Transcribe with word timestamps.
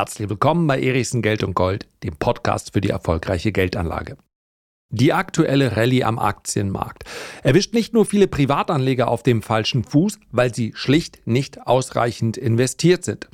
Herzlich 0.00 0.30
willkommen 0.30 0.66
bei 0.66 0.80
Erichsen 0.80 1.20
Geld 1.20 1.44
und 1.44 1.52
Gold, 1.52 1.86
dem 2.04 2.16
Podcast 2.16 2.72
für 2.72 2.80
die 2.80 2.88
erfolgreiche 2.88 3.52
Geldanlage. 3.52 4.16
Die 4.88 5.12
aktuelle 5.12 5.76
Rallye 5.76 6.04
am 6.04 6.18
Aktienmarkt 6.18 7.04
erwischt 7.42 7.74
nicht 7.74 7.92
nur 7.92 8.06
viele 8.06 8.26
Privatanleger 8.26 9.08
auf 9.08 9.22
dem 9.22 9.42
falschen 9.42 9.84
Fuß, 9.84 10.18
weil 10.30 10.54
sie 10.54 10.72
schlicht 10.74 11.26
nicht 11.26 11.66
ausreichend 11.66 12.38
investiert 12.38 13.04
sind. 13.04 13.28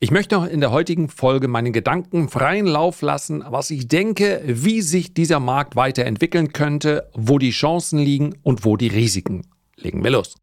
Ich 0.00 0.10
möchte 0.10 0.36
auch 0.36 0.44
in 0.44 0.58
der 0.58 0.72
heutigen 0.72 1.08
Folge 1.08 1.46
meine 1.46 1.70
Gedanken 1.70 2.28
freien 2.28 2.66
Lauf 2.66 3.00
lassen, 3.00 3.44
was 3.46 3.70
ich 3.70 3.86
denke, 3.86 4.42
wie 4.44 4.82
sich 4.82 5.14
dieser 5.14 5.38
Markt 5.38 5.76
weiterentwickeln 5.76 6.52
könnte, 6.52 7.08
wo 7.14 7.38
die 7.38 7.52
Chancen 7.52 8.00
liegen 8.00 8.34
und 8.42 8.64
wo 8.64 8.76
die 8.76 8.88
Risiken. 8.88 9.46
Legen 9.76 10.02
wir 10.02 10.10
los. 10.10 10.34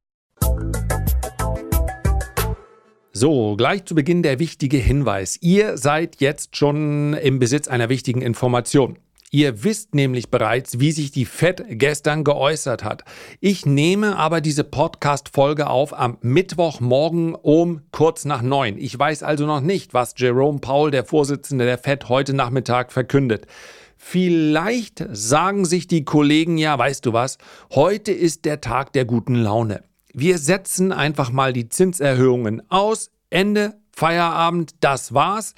So, 3.17 3.55
gleich 3.55 3.85
zu 3.85 3.95
Beginn 3.95 4.23
der 4.23 4.39
wichtige 4.39 4.75
Hinweis. 4.75 5.37
Ihr 5.39 5.77
seid 5.77 6.17
jetzt 6.19 6.57
schon 6.57 7.13
im 7.13 7.39
Besitz 7.39 7.69
einer 7.69 7.87
wichtigen 7.87 8.21
Information. 8.21 8.99
Ihr 9.31 9.63
wisst 9.63 9.95
nämlich 9.95 10.29
bereits, 10.29 10.81
wie 10.81 10.91
sich 10.91 11.11
die 11.11 11.23
Fed 11.23 11.63
gestern 11.69 12.25
geäußert 12.25 12.83
hat. 12.83 13.05
Ich 13.39 13.65
nehme 13.65 14.17
aber 14.17 14.41
diese 14.41 14.65
Podcast-Folge 14.65 15.67
auf 15.67 15.97
am 15.97 16.17
Mittwochmorgen 16.23 17.35
um 17.35 17.83
kurz 17.91 18.25
nach 18.25 18.41
neun. 18.41 18.77
Ich 18.77 18.99
weiß 18.99 19.23
also 19.23 19.45
noch 19.45 19.61
nicht, 19.61 19.93
was 19.93 20.13
Jerome 20.17 20.59
Powell, 20.59 20.91
der 20.91 21.05
Vorsitzende 21.05 21.63
der 21.63 21.77
Fed, 21.77 22.09
heute 22.09 22.33
Nachmittag 22.33 22.91
verkündet. 22.91 23.47
Vielleicht 23.95 25.05
sagen 25.09 25.63
sich 25.63 25.87
die 25.87 26.03
Kollegen 26.03 26.57
ja, 26.57 26.77
weißt 26.77 27.05
du 27.05 27.13
was, 27.13 27.37
heute 27.73 28.11
ist 28.11 28.43
der 28.43 28.59
Tag 28.59 28.91
der 28.91 29.05
guten 29.05 29.35
Laune. 29.35 29.83
Wir 30.17 30.37
setzen 30.37 30.93
einfach 30.93 31.29
mal 31.29 31.51
die 31.51 31.67
Zinserhöhungen 31.67 32.61
aus. 32.71 33.11
Ende, 33.35 33.73
Feierabend, 33.91 34.75
das 34.79 35.13
war's. 35.13 35.55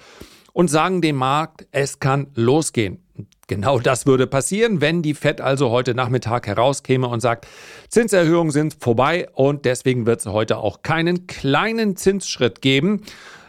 Und 0.51 0.67
sagen 0.69 1.01
dem 1.01 1.17
Markt, 1.17 1.67
es 1.71 1.99
kann 1.99 2.31
losgehen. 2.33 3.03
Genau 3.45 3.77
das 3.79 4.07
würde 4.07 4.25
passieren, 4.25 4.81
wenn 4.81 5.03
die 5.03 5.13
Fed 5.13 5.41
also 5.41 5.69
heute 5.69 5.93
Nachmittag 5.93 6.47
herauskäme 6.47 7.07
und 7.07 7.19
sagt, 7.19 7.47
Zinserhöhungen 7.89 8.51
sind 8.51 8.75
vorbei 8.79 9.29
und 9.31 9.65
deswegen 9.65 10.07
wird 10.07 10.21
es 10.21 10.25
heute 10.25 10.57
auch 10.57 10.81
keinen 10.81 11.27
kleinen 11.27 11.95
Zinsschritt 11.95 12.63
geben. 12.63 13.03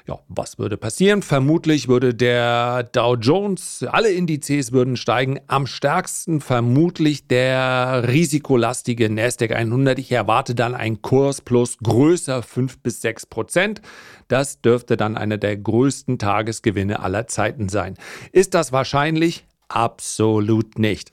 Ja, 0.09 0.21
was 0.29 0.59
würde 0.59 0.79
passieren? 0.79 1.21
Vermutlich 1.21 1.87
würde 1.87 2.15
der 2.15 2.85
Dow 2.85 3.15
Jones, 3.15 3.85
alle 3.91 4.11
Indizes 4.11 4.73
würden 4.73 4.97
steigen. 4.97 5.39
Am 5.49 5.67
stärksten 5.67 6.41
vermutlich 6.41 7.29
der 7.29 8.05
risikolastige 8.09 9.11
Nasdaq 9.11 9.53
100. 9.53 9.99
Ich 9.99 10.11
erwarte 10.11 10.55
dann 10.55 10.75
einen 10.75 11.03
Kurs 11.03 11.43
plus 11.43 11.77
größer 11.83 12.43
5 12.43 12.79
bis 12.79 13.03
6 13.03 13.27
Prozent. 13.27 13.83
Das 14.29 14.61
dürfte 14.61 14.97
dann 14.97 15.17
einer 15.17 15.39
der 15.39 15.57
größten 15.57 16.19
Tagesgewinne 16.19 17.01
aller 17.01 17.27
Zeiten 17.27 17.69
sein. 17.69 17.97
Ist 18.33 18.55
das 18.55 18.73
wahrscheinlich? 18.73 19.47
Absolut 19.69 20.79
nicht. 20.79 21.11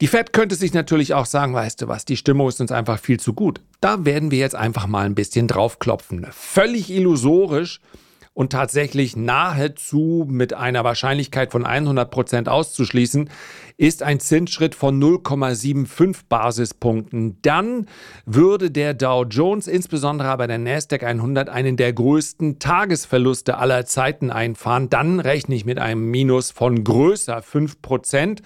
Die 0.00 0.08
Fed 0.08 0.32
könnte 0.32 0.56
sich 0.56 0.74
natürlich 0.74 1.14
auch 1.14 1.26
sagen, 1.26 1.54
weißt 1.54 1.82
du 1.82 1.88
was, 1.88 2.04
die 2.04 2.16
Stimmung 2.16 2.48
ist 2.48 2.60
uns 2.60 2.72
einfach 2.72 2.98
viel 2.98 3.20
zu 3.20 3.32
gut. 3.32 3.60
Da 3.80 4.04
werden 4.04 4.30
wir 4.30 4.38
jetzt 4.38 4.56
einfach 4.56 4.86
mal 4.86 5.06
ein 5.06 5.14
bisschen 5.14 5.46
draufklopfen. 5.46 6.26
Völlig 6.32 6.90
illusorisch 6.90 7.80
und 8.34 8.50
tatsächlich 8.50 9.16
nahezu 9.16 10.26
mit 10.28 10.54
einer 10.54 10.82
Wahrscheinlichkeit 10.82 11.52
von 11.52 11.64
100 11.64 12.10
Prozent 12.10 12.48
auszuschließen, 12.48 13.30
ist 13.76 14.02
ein 14.02 14.18
Zinsschritt 14.18 14.74
von 14.74 15.00
0,75 15.00 16.22
Basispunkten. 16.28 17.38
Dann 17.42 17.86
würde 18.26 18.72
der 18.72 18.92
Dow 18.92 19.24
Jones, 19.24 19.68
insbesondere 19.68 20.28
aber 20.28 20.48
der 20.48 20.58
Nasdaq 20.58 21.04
100, 21.04 21.48
einen 21.48 21.76
der 21.76 21.92
größten 21.92 22.58
Tagesverluste 22.58 23.56
aller 23.56 23.86
Zeiten 23.86 24.30
einfahren. 24.30 24.90
Dann 24.90 25.20
rechne 25.20 25.54
ich 25.54 25.64
mit 25.64 25.78
einem 25.78 26.10
Minus 26.10 26.50
von 26.50 26.82
größer 26.82 27.40
5 27.40 27.82
Prozent 27.82 28.42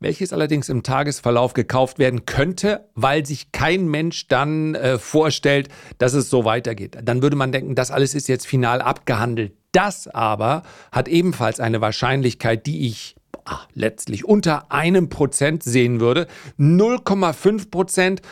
welches 0.00 0.32
allerdings 0.32 0.68
im 0.68 0.82
Tagesverlauf 0.82 1.54
gekauft 1.54 1.98
werden 1.98 2.26
könnte, 2.26 2.88
weil 2.94 3.26
sich 3.26 3.52
kein 3.52 3.88
Mensch 3.88 4.28
dann 4.28 4.74
äh, 4.74 4.98
vorstellt, 4.98 5.68
dass 5.98 6.14
es 6.14 6.30
so 6.30 6.44
weitergeht. 6.44 6.98
Dann 7.02 7.22
würde 7.22 7.36
man 7.36 7.52
denken, 7.52 7.74
das 7.74 7.90
alles 7.90 8.14
ist 8.14 8.28
jetzt 8.28 8.46
final 8.46 8.80
abgehandelt. 8.80 9.52
Das 9.72 10.08
aber 10.08 10.62
hat 10.92 11.08
ebenfalls 11.08 11.60
eine 11.60 11.80
Wahrscheinlichkeit, 11.80 12.66
die 12.66 12.86
ich 12.86 13.16
ach, 13.44 13.68
letztlich 13.74 14.24
unter 14.24 14.70
einem 14.70 15.08
Prozent 15.08 15.62
sehen 15.62 16.00
würde. 16.00 16.26
0,5 16.58 17.70
Prozent. 17.70 18.22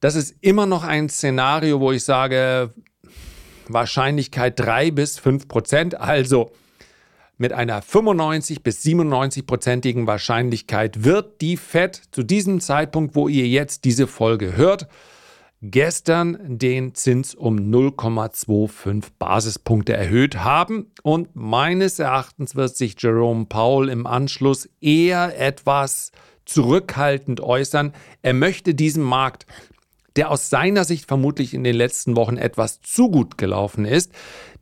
Das 0.00 0.14
ist 0.14 0.36
immer 0.40 0.66
noch 0.66 0.84
ein 0.84 1.08
Szenario, 1.08 1.80
wo 1.80 1.90
ich 1.92 2.04
sage, 2.04 2.72
Wahrscheinlichkeit 3.68 4.58
3 4.58 4.90
bis 4.92 5.18
5 5.18 5.48
Prozent. 5.48 6.00
Also 6.00 6.52
mit 7.38 7.52
einer 7.52 7.80
95 7.80 8.62
bis 8.62 8.84
97-prozentigen 8.84 10.06
Wahrscheinlichkeit 10.06 11.04
wird 11.04 11.40
die 11.40 11.56
Fed 11.56 12.02
zu 12.10 12.22
diesem 12.22 12.60
Zeitpunkt, 12.60 13.14
wo 13.14 13.28
ihr 13.28 13.46
jetzt 13.46 13.84
diese 13.84 14.06
Folge 14.06 14.56
hört, 14.56 14.88
gestern 15.62 16.58
den 16.58 16.94
Zins 16.94 17.34
um 17.34 17.56
0,25 17.56 19.04
Basispunkte 19.18 19.96
erhöht 19.96 20.38
haben. 20.38 20.90
Und 21.02 21.34
meines 21.34 21.98
Erachtens 21.98 22.56
wird 22.56 22.76
sich 22.76 23.00
Jerome 23.00 23.46
Powell 23.46 23.88
im 23.88 24.06
Anschluss 24.06 24.68
eher 24.80 25.40
etwas 25.40 26.12
zurückhaltend 26.44 27.40
äußern. 27.40 27.92
Er 28.22 28.34
möchte 28.34 28.74
diesem 28.74 29.04
Markt 29.04 29.46
der 30.16 30.32
aus 30.32 30.50
seiner 30.50 30.82
Sicht 30.84 31.06
vermutlich 31.06 31.54
in 31.54 31.62
den 31.62 31.76
letzten 31.76 32.16
Wochen 32.16 32.38
etwas 32.38 32.80
zu 32.80 33.08
gut 33.08 33.38
gelaufen 33.38 33.84
ist, 33.84 34.10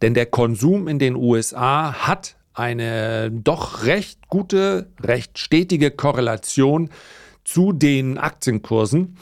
denn 0.02 0.12
der 0.12 0.26
Konsum 0.26 0.86
in 0.86 0.98
den 0.98 1.16
USA 1.16 2.06
hat 2.06 2.35
eine 2.56 3.30
doch 3.30 3.84
recht 3.84 4.28
gute, 4.28 4.90
recht 5.00 5.38
stetige 5.38 5.90
Korrelation 5.90 6.90
zu 7.44 7.72
den 7.72 8.18
Aktienkursen. 8.18 9.16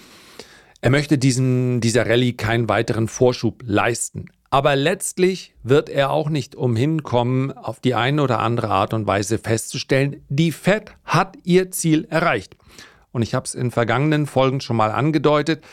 Er 0.81 0.91
möchte 0.91 1.19
diesen, 1.19 1.81
dieser 1.81 2.07
Rallye 2.07 2.35
keinen 2.35 2.69
weiteren 2.69 3.09
Vorschub 3.09 3.63
leisten. 3.67 4.27
Aber 4.51 4.77
letztlich 4.77 5.53
wird 5.65 5.89
er 5.89 6.11
auch 6.11 6.29
nicht 6.29 6.55
umhin 6.55 7.03
kommen, 7.03 7.51
auf 7.51 7.81
die 7.81 7.95
eine 7.95 8.23
oder 8.23 8.39
andere 8.39 8.69
Art 8.69 8.95
und 8.95 9.07
Weise 9.07 9.39
festzustellen, 9.39 10.23
die 10.29 10.53
Fed 10.53 10.93
hat 11.05 11.37
ihr 11.43 11.73
Ziel 11.73 12.07
erreicht. 12.09 12.57
Und 13.11 13.23
ich 13.23 13.35
habe 13.35 13.47
es 13.47 13.55
in 13.55 13.71
vergangenen 13.71 14.27
Folgen 14.27 14.61
schon 14.61 14.77
mal 14.77 14.93
angedeutet. 14.93 15.65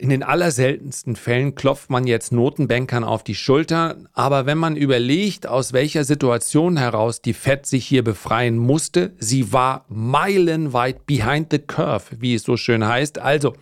In 0.00 0.08
den 0.08 0.22
allerseltensten 0.22 1.14
Fällen 1.14 1.54
klopft 1.54 1.90
man 1.90 2.06
jetzt 2.06 2.32
Notenbankern 2.32 3.04
auf 3.04 3.22
die 3.22 3.34
Schulter, 3.34 3.98
aber 4.14 4.46
wenn 4.46 4.56
man 4.56 4.74
überlegt, 4.74 5.46
aus 5.46 5.74
welcher 5.74 6.04
Situation 6.04 6.78
heraus 6.78 7.20
die 7.20 7.34
Fed 7.34 7.66
sich 7.66 7.84
hier 7.84 8.02
befreien 8.02 8.56
musste, 8.56 9.12
sie 9.18 9.52
war 9.52 9.84
meilenweit 9.90 11.04
behind 11.04 11.48
the 11.50 11.58
curve, 11.58 12.04
wie 12.18 12.34
es 12.34 12.44
so 12.44 12.56
schön 12.56 12.86
heißt. 12.86 13.18
Also, 13.18 13.52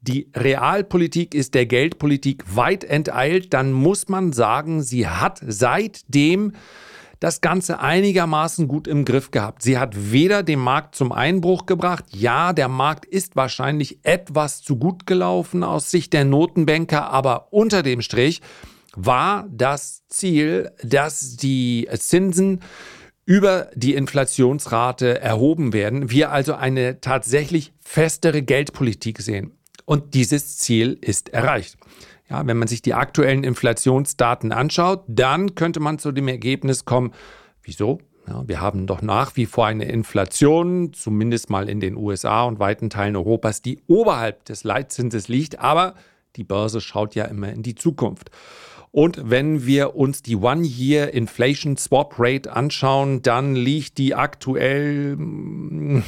die 0.00 0.28
Realpolitik 0.34 1.36
ist 1.36 1.54
der 1.54 1.66
Geldpolitik 1.66 2.42
weit 2.56 2.82
enteilt, 2.82 3.54
dann 3.54 3.70
muss 3.70 4.08
man 4.08 4.32
sagen, 4.32 4.82
sie 4.82 5.06
hat 5.06 5.40
seitdem 5.46 6.54
das 7.20 7.42
Ganze 7.42 7.80
einigermaßen 7.80 8.66
gut 8.66 8.88
im 8.88 9.04
Griff 9.04 9.30
gehabt. 9.30 9.62
Sie 9.62 9.78
hat 9.78 10.10
weder 10.10 10.42
den 10.42 10.58
Markt 10.58 10.94
zum 10.94 11.12
Einbruch 11.12 11.66
gebracht, 11.66 12.04
ja, 12.10 12.52
der 12.52 12.68
Markt 12.68 13.04
ist 13.04 13.36
wahrscheinlich 13.36 14.00
etwas 14.02 14.62
zu 14.62 14.76
gut 14.76 15.06
gelaufen 15.06 15.62
aus 15.62 15.90
Sicht 15.90 16.14
der 16.14 16.24
Notenbanker, 16.24 17.10
aber 17.10 17.52
unter 17.52 17.82
dem 17.82 18.00
Strich 18.00 18.40
war 18.96 19.46
das 19.50 20.06
Ziel, 20.08 20.72
dass 20.82 21.36
die 21.36 21.88
Zinsen 21.98 22.60
über 23.26 23.70
die 23.74 23.94
Inflationsrate 23.94 25.20
erhoben 25.20 25.72
werden, 25.72 26.10
wir 26.10 26.32
also 26.32 26.54
eine 26.54 27.00
tatsächlich 27.00 27.72
festere 27.78 28.42
Geldpolitik 28.42 29.20
sehen. 29.20 29.52
Und 29.84 30.14
dieses 30.14 30.58
Ziel 30.58 30.98
ist 31.00 31.28
erreicht. 31.28 31.76
Ja, 32.30 32.46
wenn 32.46 32.58
man 32.58 32.68
sich 32.68 32.80
die 32.80 32.94
aktuellen 32.94 33.42
Inflationsdaten 33.42 34.52
anschaut, 34.52 35.02
dann 35.08 35.56
könnte 35.56 35.80
man 35.80 35.98
zu 35.98 36.12
dem 36.12 36.28
Ergebnis 36.28 36.84
kommen, 36.84 37.12
wieso? 37.62 37.98
Ja, 38.28 38.46
wir 38.46 38.60
haben 38.60 38.86
doch 38.86 39.02
nach 39.02 39.34
wie 39.34 39.46
vor 39.46 39.66
eine 39.66 39.86
Inflation, 39.86 40.92
zumindest 40.92 41.50
mal 41.50 41.68
in 41.68 41.80
den 41.80 41.96
USA 41.96 42.44
und 42.44 42.60
weiten 42.60 42.88
Teilen 42.88 43.16
Europas, 43.16 43.62
die 43.62 43.80
oberhalb 43.88 44.44
des 44.44 44.62
Leitzinses 44.62 45.26
liegt, 45.26 45.58
aber 45.58 45.94
die 46.36 46.44
Börse 46.44 46.80
schaut 46.80 47.16
ja 47.16 47.24
immer 47.24 47.50
in 47.52 47.64
die 47.64 47.74
Zukunft. 47.74 48.30
Und 48.92 49.30
wenn 49.30 49.66
wir 49.66 49.94
uns 49.94 50.22
die 50.22 50.34
One-Year 50.34 51.14
Inflation 51.14 51.76
Swap 51.76 52.14
Rate 52.18 52.52
anschauen, 52.52 53.22
dann 53.22 53.54
liegt 53.54 53.98
die 53.98 54.16
aktuell, 54.16 55.16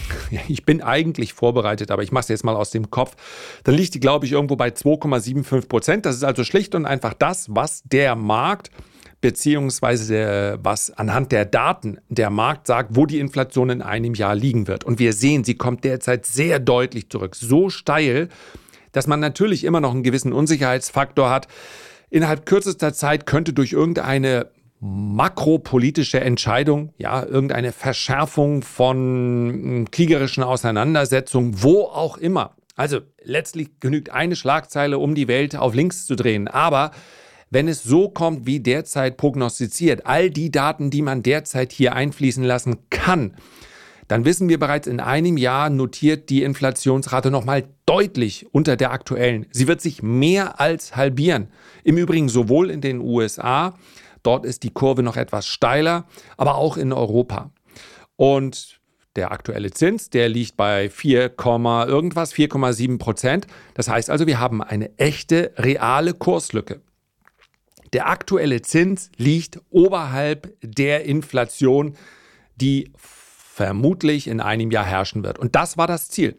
ich 0.48 0.64
bin 0.64 0.82
eigentlich 0.82 1.32
vorbereitet, 1.32 1.92
aber 1.92 2.02
ich 2.02 2.10
mache 2.10 2.22
es 2.22 2.28
jetzt 2.28 2.44
mal 2.44 2.56
aus 2.56 2.70
dem 2.70 2.90
Kopf, 2.90 3.14
dann 3.62 3.76
liegt 3.76 3.94
die, 3.94 4.00
glaube 4.00 4.26
ich, 4.26 4.32
irgendwo 4.32 4.56
bei 4.56 4.68
2,75 4.68 5.68
Prozent. 5.68 6.06
Das 6.06 6.16
ist 6.16 6.24
also 6.24 6.42
schlicht 6.42 6.74
und 6.74 6.84
einfach 6.84 7.14
das, 7.14 7.46
was 7.50 7.82
der 7.84 8.16
Markt 8.16 8.70
beziehungsweise 9.20 10.58
was 10.64 10.90
anhand 10.90 11.30
der 11.30 11.44
Daten 11.44 11.98
der 12.08 12.30
Markt 12.30 12.66
sagt, 12.66 12.96
wo 12.96 13.06
die 13.06 13.20
Inflation 13.20 13.70
in 13.70 13.80
einem 13.80 14.14
Jahr 14.14 14.34
liegen 14.34 14.66
wird. 14.66 14.82
Und 14.82 14.98
wir 14.98 15.12
sehen, 15.12 15.44
sie 15.44 15.54
kommt 15.54 15.84
derzeit 15.84 16.26
sehr 16.26 16.58
deutlich 16.58 17.08
zurück, 17.08 17.36
so 17.36 17.70
steil, 17.70 18.28
dass 18.90 19.06
man 19.06 19.20
natürlich 19.20 19.62
immer 19.62 19.80
noch 19.80 19.92
einen 19.92 20.02
gewissen 20.02 20.32
Unsicherheitsfaktor 20.32 21.30
hat 21.30 21.46
innerhalb 22.12 22.44
kürzester 22.46 22.92
Zeit 22.92 23.26
könnte 23.26 23.52
durch 23.52 23.72
irgendeine 23.72 24.50
makropolitische 24.80 26.20
Entscheidung, 26.20 26.92
ja, 26.98 27.24
irgendeine 27.24 27.72
Verschärfung 27.72 28.62
von 28.62 28.96
hm, 28.96 29.90
kriegerischen 29.90 30.42
Auseinandersetzungen, 30.42 31.62
wo 31.62 31.82
auch 31.84 32.18
immer. 32.18 32.54
Also 32.76 33.00
letztlich 33.22 33.80
genügt 33.80 34.10
eine 34.10 34.36
Schlagzeile, 34.36 34.98
um 34.98 35.14
die 35.14 35.28
Welt 35.28 35.56
auf 35.56 35.74
links 35.74 36.04
zu 36.06 36.14
drehen. 36.14 36.48
Aber 36.48 36.90
wenn 37.50 37.68
es 37.68 37.82
so 37.82 38.08
kommt, 38.08 38.44
wie 38.46 38.60
derzeit 38.60 39.16
prognostiziert, 39.16 40.04
all 40.04 40.30
die 40.30 40.50
Daten, 40.50 40.90
die 40.90 41.02
man 41.02 41.22
derzeit 41.22 41.72
hier 41.72 41.94
einfließen 41.94 42.44
lassen 42.44 42.78
kann, 42.90 43.36
dann 44.08 44.24
wissen 44.24 44.48
wir 44.48 44.58
bereits 44.58 44.86
in 44.86 45.00
einem 45.00 45.36
Jahr 45.36 45.70
notiert 45.70 46.28
die 46.30 46.42
Inflationsrate 46.42 47.30
nochmal 47.30 47.64
deutlich 47.86 48.46
unter 48.52 48.76
der 48.76 48.90
aktuellen. 48.90 49.46
Sie 49.50 49.68
wird 49.68 49.80
sich 49.80 50.02
mehr 50.02 50.60
als 50.60 50.96
halbieren. 50.96 51.48
Im 51.84 51.96
Übrigen 51.96 52.28
sowohl 52.28 52.70
in 52.70 52.80
den 52.80 53.00
USA, 53.00 53.78
dort 54.22 54.44
ist 54.44 54.62
die 54.62 54.70
Kurve 54.70 55.02
noch 55.02 55.16
etwas 55.16 55.46
steiler, 55.46 56.06
aber 56.36 56.56
auch 56.56 56.76
in 56.76 56.92
Europa. 56.92 57.50
Und 58.16 58.80
der 59.16 59.30
aktuelle 59.30 59.70
Zins, 59.70 60.10
der 60.10 60.28
liegt 60.28 60.56
bei 60.56 60.88
4, 60.88 61.34
irgendwas, 61.36 62.32
4,7 62.34 62.98
Prozent. 62.98 63.46
Das 63.74 63.88
heißt 63.88 64.08
also, 64.10 64.26
wir 64.26 64.40
haben 64.40 64.62
eine 64.62 64.96
echte, 64.98 65.52
reale 65.56 66.14
Kurslücke. 66.14 66.80
Der 67.92 68.08
aktuelle 68.08 68.62
Zins 68.62 69.10
liegt 69.18 69.60
oberhalb 69.70 70.56
der 70.62 71.04
Inflation, 71.04 71.94
die 72.56 72.90
vermutlich 73.52 74.28
in 74.28 74.40
einem 74.40 74.70
Jahr 74.70 74.86
herrschen 74.86 75.22
wird. 75.24 75.38
Und 75.38 75.54
das 75.54 75.76
war 75.76 75.86
das 75.86 76.08
Ziel. 76.08 76.36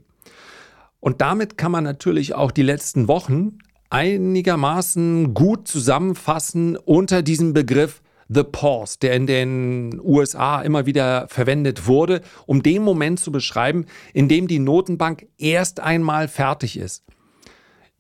Und 1.00 1.22
damit 1.22 1.58
kann 1.58 1.72
man 1.72 1.84
natürlich 1.84 2.34
auch 2.34 2.50
die 2.50 2.64
letzten 2.64 3.08
Wochen 3.08 3.60
einigermaßen 3.92 5.36
gut 5.36 5.68
zusammenfassen 5.68 6.76
unter 6.76 7.22
diesem 7.22 7.54
Begriff 7.54 8.02
The 8.30 8.44
Pause, 8.44 8.98
der 9.02 9.14
in 9.14 9.28
den 9.28 10.02
USA 10.02 10.62
immer 10.64 10.88
wieder 10.88 11.28
verwendet 11.28 11.86
wurde, 11.86 12.22
um 12.48 12.64
den 12.64 12.82
Moment 12.82 13.20
zu 13.20 13.32
beschreiben, 13.32 13.86
in 14.14 14.28
dem 14.28 14.48
die 14.48 14.60
Notenbank 14.60 15.28
erst 15.38 15.82
einmal 15.82 16.28
fertig 16.28 16.78
ist. 16.78 17.04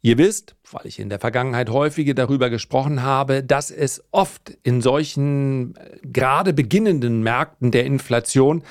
Ihr 0.01 0.17
wisst, 0.17 0.55
weil 0.71 0.85
ich 0.85 0.99
in 0.99 1.07
der 1.07 1.19
Vergangenheit 1.19 1.69
häufige 1.69 2.15
darüber 2.15 2.49
gesprochen 2.49 3.03
habe, 3.03 3.41
dass 3.41 3.71
es 3.71 4.03
oft 4.11 4.57
in 4.63 4.81
solchen 4.81 5.75
äh, 5.75 5.99
gerade 6.03 6.51
beginnenden 6.51 7.23
Märkten 7.23 7.71
der 7.71 7.85
Inflation 7.85 8.63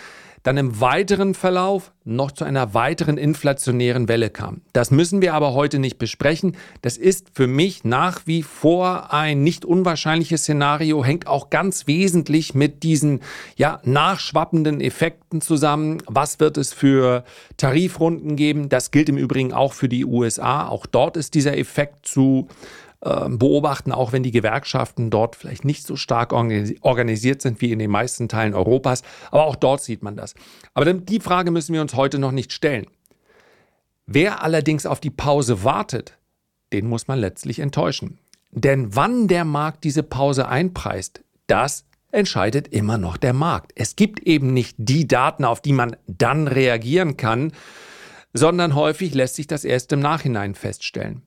dann 0.43 0.57
im 0.57 0.81
weiteren 0.81 1.35
Verlauf 1.35 1.93
noch 2.05 2.33
zu 2.33 2.45
einer 2.45 2.75
weiteren 2.75 3.17
inflationären 3.17 4.09
Welle 4.09 4.31
kam. 4.31 4.63
Das 4.73 4.91
müssen 4.91 5.23
wir 5.23 5.35
aber 5.35 5.55
heute 5.55 5.79
nicht 5.79 5.99
besprechen. 5.99 6.57
Das 6.81 6.97
ist 6.97 7.29
für 7.33 7.47
mich 7.47 7.85
nach 7.85 8.23
wie 8.27 8.43
vor 8.43 9.13
ein 9.13 9.43
nicht 9.45 9.65
unwahrscheinliches 9.65 10.43
Szenario, 10.43 11.05
hängt 11.05 11.27
auch 11.27 11.51
ganz 11.51 11.87
wesentlich 11.87 12.55
mit 12.55 12.83
diesen 12.83 13.21
ja, 13.57 13.81
nachschwappenden 13.85 14.81
Effekten 14.81 15.41
zusammen. 15.41 16.03
Was 16.07 16.41
wird 16.41 16.57
es 16.57 16.73
für 16.73 17.25
Tarifrunden 17.57 18.35
geben? 18.35 18.69
Das 18.69 18.91
gilt 18.91 19.09
im 19.09 19.17
Übrigen 19.17 19.53
auch 19.53 19.73
für 19.73 19.89
die 19.89 20.05
USA. 20.05 20.67
Auch 20.67 20.87
dort 20.87 21.17
ist 21.17 21.35
dieser 21.35 21.57
Effekt 21.57 22.07
zu 22.07 22.49
beobachten, 23.05 23.91
auch 23.91 24.13
wenn 24.13 24.23
die 24.23 24.31
Gewerkschaften 24.31 25.11
dort 25.11 25.35
vielleicht 25.35 25.65
nicht 25.65 25.85
so 25.85 25.97
stark 25.97 26.33
organisiert 26.33 27.43
sind 27.43 27.61
wie 27.61 27.73
in 27.73 27.81
den 27.81 27.91
meisten 27.91 28.29
Teilen 28.29 28.55
Europas. 28.55 29.03
Aber 29.33 29.47
auch 29.47 29.57
dort 29.57 29.83
sieht 29.83 30.05
man 30.05 30.17
das. 30.17 30.35
Aber 30.73 30.93
die 30.93 31.19
Frage 31.19 31.51
müssen 31.51 31.75
wir 31.75 31.81
uns 31.81 31.95
heute 31.95 32.21
noch 32.21 32.31
nicht 32.31 32.53
stellen. 32.53 32.87
Wer 34.07 34.45
allerdings 34.45 34.87
auf 34.87 35.01
die 35.01 35.11
Pause 35.11 35.65
wartet, 35.65 36.17
den 36.73 36.87
muss 36.87 37.09
man 37.09 37.19
letztlich 37.19 37.59
enttäuschen. 37.59 38.19
Denn 38.53 38.95
wann 38.95 39.27
der 39.27 39.45
Markt 39.45 39.83
diese 39.83 40.05
Pause 40.05 40.47
einpreist, 40.47 41.25
das 41.49 41.85
entscheidet 42.13 42.69
immer 42.69 42.99
noch 42.99 43.17
der 43.17 43.33
Markt. 43.33 43.73
Es 43.75 43.97
gibt 43.97 44.21
eben 44.21 44.53
nicht 44.53 44.77
die 44.79 45.09
Daten, 45.09 45.45
auf 45.45 45.61
die 45.61 45.73
man 45.73 45.97
dann 46.07 46.47
reagieren 46.47 47.17
kann, 47.17 47.53
sondern 48.33 48.75
häufig 48.77 49.13
lässt 49.15 49.35
sich 49.35 49.47
das 49.49 49.65
erst 49.65 49.93
im 49.93 50.01
Nachhinein 50.01 50.55
feststellen. 50.55 51.23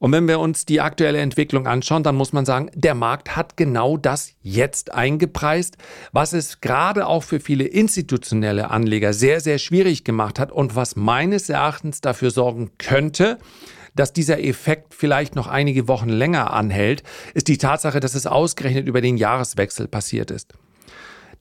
Und 0.00 0.12
wenn 0.12 0.28
wir 0.28 0.38
uns 0.38 0.64
die 0.64 0.80
aktuelle 0.80 1.18
Entwicklung 1.18 1.66
anschauen, 1.66 2.04
dann 2.04 2.14
muss 2.14 2.32
man 2.32 2.46
sagen, 2.46 2.70
der 2.74 2.94
Markt 2.94 3.36
hat 3.36 3.56
genau 3.56 3.96
das 3.96 4.32
jetzt 4.42 4.94
eingepreist, 4.94 5.76
was 6.12 6.32
es 6.32 6.60
gerade 6.60 7.06
auch 7.06 7.24
für 7.24 7.40
viele 7.40 7.64
institutionelle 7.64 8.70
Anleger 8.70 9.12
sehr, 9.12 9.40
sehr 9.40 9.58
schwierig 9.58 10.04
gemacht 10.04 10.38
hat 10.38 10.52
und 10.52 10.76
was 10.76 10.94
meines 10.94 11.48
Erachtens 11.48 12.00
dafür 12.00 12.30
sorgen 12.30 12.70
könnte, 12.78 13.38
dass 13.96 14.12
dieser 14.12 14.42
Effekt 14.42 14.94
vielleicht 14.94 15.34
noch 15.34 15.48
einige 15.48 15.88
Wochen 15.88 16.10
länger 16.10 16.52
anhält, 16.52 17.02
ist 17.34 17.48
die 17.48 17.58
Tatsache, 17.58 17.98
dass 17.98 18.14
es 18.14 18.26
ausgerechnet 18.26 18.86
über 18.86 19.00
den 19.00 19.16
Jahreswechsel 19.16 19.88
passiert 19.88 20.30
ist. 20.30 20.54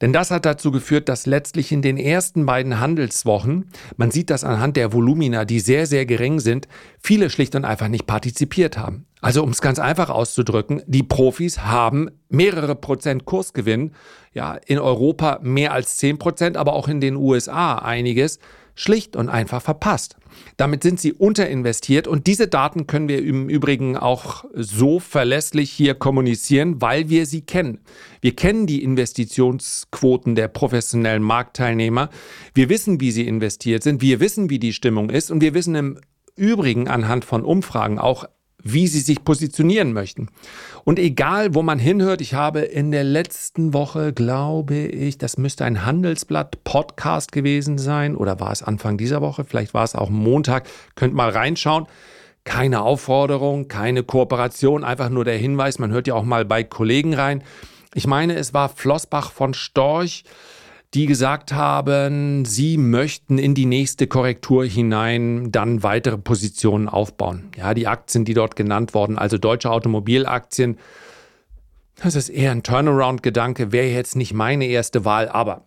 Denn 0.02 0.14
das 0.14 0.32
hat 0.32 0.46
dazu 0.46 0.72
geführt, 0.72 1.10
dass 1.10 1.26
letztlich 1.26 1.72
in 1.72 1.82
den 1.82 1.98
ersten 1.98 2.46
beiden 2.46 2.80
Handelswochen, 2.80 3.70
man 3.96 4.12
sieht 4.12 4.30
das 4.30 4.44
anhand 4.44 4.78
der 4.78 4.94
Volumina, 4.94 5.46
die 5.46 5.60
sehr, 5.60 5.86
sehr 5.86 6.06
gering 6.06 6.40
sind, 6.40 6.68
viele 7.00 7.30
schlicht 7.30 7.56
und 7.56 7.66
einfach 7.66 7.88
nicht 7.88 8.06
partizipiert 8.06 8.78
haben. 8.78 9.06
Also 9.22 9.44
um 9.44 9.50
es 9.50 9.62
ganz 9.62 9.80
einfach 9.80 10.10
auszudrücken, 10.10 10.84
die 10.86 11.04
Profis 11.04 11.60
haben 11.60 12.10
mehrere 12.30 12.76
Prozent 12.76 13.26
Kursgewinn, 13.26 13.94
ja, 14.34 14.60
in 14.66 14.78
Europa 14.78 15.40
mehr 15.42 15.74
als 15.74 15.98
zehn 15.98 16.20
Prozent, 16.20 16.56
aber 16.56 16.74
auch 16.74 16.88
in 16.88 17.02
den 17.02 17.16
USA 17.16 17.76
einiges 17.76 18.40
schlicht 18.78 19.16
und 19.16 19.28
einfach 19.28 19.62
verpasst. 19.62 20.16
Damit 20.56 20.84
sind 20.84 21.00
sie 21.00 21.14
unterinvestiert 21.14 22.08
und 22.08 22.28
diese 22.28 22.48
Daten 22.48 22.86
können 22.86 23.08
wir 23.10 23.24
im 23.24 23.50
Übrigen 23.50 23.98
auch 23.98 24.46
so 24.54 25.00
verlässlich 25.00 25.72
hier 25.72 25.96
kommunizieren, 25.96 26.80
weil 26.80 27.10
wir 27.10 27.26
sie 27.26 27.42
kennen. 27.42 27.80
Wir 28.22 28.36
kennen 28.36 28.68
die 28.68 28.84
Investitionsquoten 28.84 30.36
der 30.36 30.48
professionellen 30.48 31.24
Marktteilnehmer. 31.24 32.10
Wir 32.54 32.70
wissen, 32.70 33.02
wie 33.02 33.12
sie 33.12 33.28
investiert 33.28 33.82
sind. 33.82 34.02
Wir 34.02 34.20
wissen, 34.20 34.50
wie 34.52 34.60
die 34.60 34.74
Stimmung 34.74 35.10
ist 35.10 35.32
und 35.32 35.42
wir 35.42 35.56
wissen 35.56 35.74
im 35.74 36.00
Übrigen 36.36 36.88
anhand 36.88 37.26
von 37.26 37.44
Umfragen 37.44 37.98
auch 37.98 38.26
wie 38.74 38.88
sie 38.88 39.00
sich 39.00 39.24
positionieren 39.24 39.94
möchten. 39.94 40.28
Und 40.84 41.00
egal, 41.00 41.56
wo 41.56 41.62
man 41.62 41.80
hinhört, 41.80 42.22
ich 42.22 42.34
habe 42.34 42.60
in 42.60 42.92
der 42.92 43.04
letzten 43.04 43.74
Woche, 43.74 44.14
glaube 44.14 44.76
ich, 44.76 45.18
das 45.18 45.38
müsste 45.38 45.66
ein 45.66 45.86
Handelsblatt-Podcast 45.86 47.32
gewesen 47.32 47.78
sein 47.78 48.16
oder 48.16 48.40
war 48.40 48.52
es 48.52 48.64
Anfang 48.64 48.98
dieser 48.98 49.22
Woche, 49.22 49.44
vielleicht 49.44 49.74
war 49.74 49.84
es 49.84 49.96
auch 49.96 50.10
Montag, 50.10 50.68
könnt 50.96 51.14
mal 51.14 51.30
reinschauen. 51.30 51.88
Keine 52.44 52.82
Aufforderung, 52.82 53.68
keine 53.68 54.04
Kooperation, 54.04 54.86
einfach 54.86 55.10
nur 55.10 55.26
der 55.26 55.38
Hinweis, 55.38 55.80
man 55.80 55.92
hört 55.92 56.08
ja 56.08 56.14
auch 56.14 56.24
mal 56.24 56.46
bei 56.46 56.64
Kollegen 56.64 57.14
rein. 57.14 57.44
Ich 57.94 58.08
meine, 58.08 58.36
es 58.36 58.54
war 58.54 58.70
Flossbach 58.70 59.32
von 59.32 59.54
Storch, 59.54 60.24
die 60.94 61.06
gesagt 61.06 61.54
haben, 61.54 62.46
sie 62.46 62.78
möchten 62.78 63.38
in 63.38 63.54
die 63.54 63.66
nächste 63.66 64.08
Korrektur 64.08 64.66
hinein 64.66 65.52
dann 65.52 65.84
weitere 65.84 66.18
Positionen 66.18 66.88
aufbauen. 66.88 67.50
Ja, 67.58 67.74
die 67.74 67.88
Aktien, 67.88 68.26
die 68.26 68.34
dort 68.34 68.56
genannt 68.56 68.94
wurden, 68.94 69.18
also 69.18 69.38
deutsche 69.38 69.70
Automobilaktien, 69.70 70.78
das 71.96 72.16
ist 72.16 72.30
eher 72.30 72.52
ein 72.52 72.64
Turnaround-Gedanke, 72.64 73.72
wäre 73.72 73.88
jetzt 73.88 74.16
nicht 74.16 74.34
meine 74.34 74.66
erste 74.66 75.04
Wahl, 75.04 75.28
aber 75.30 75.66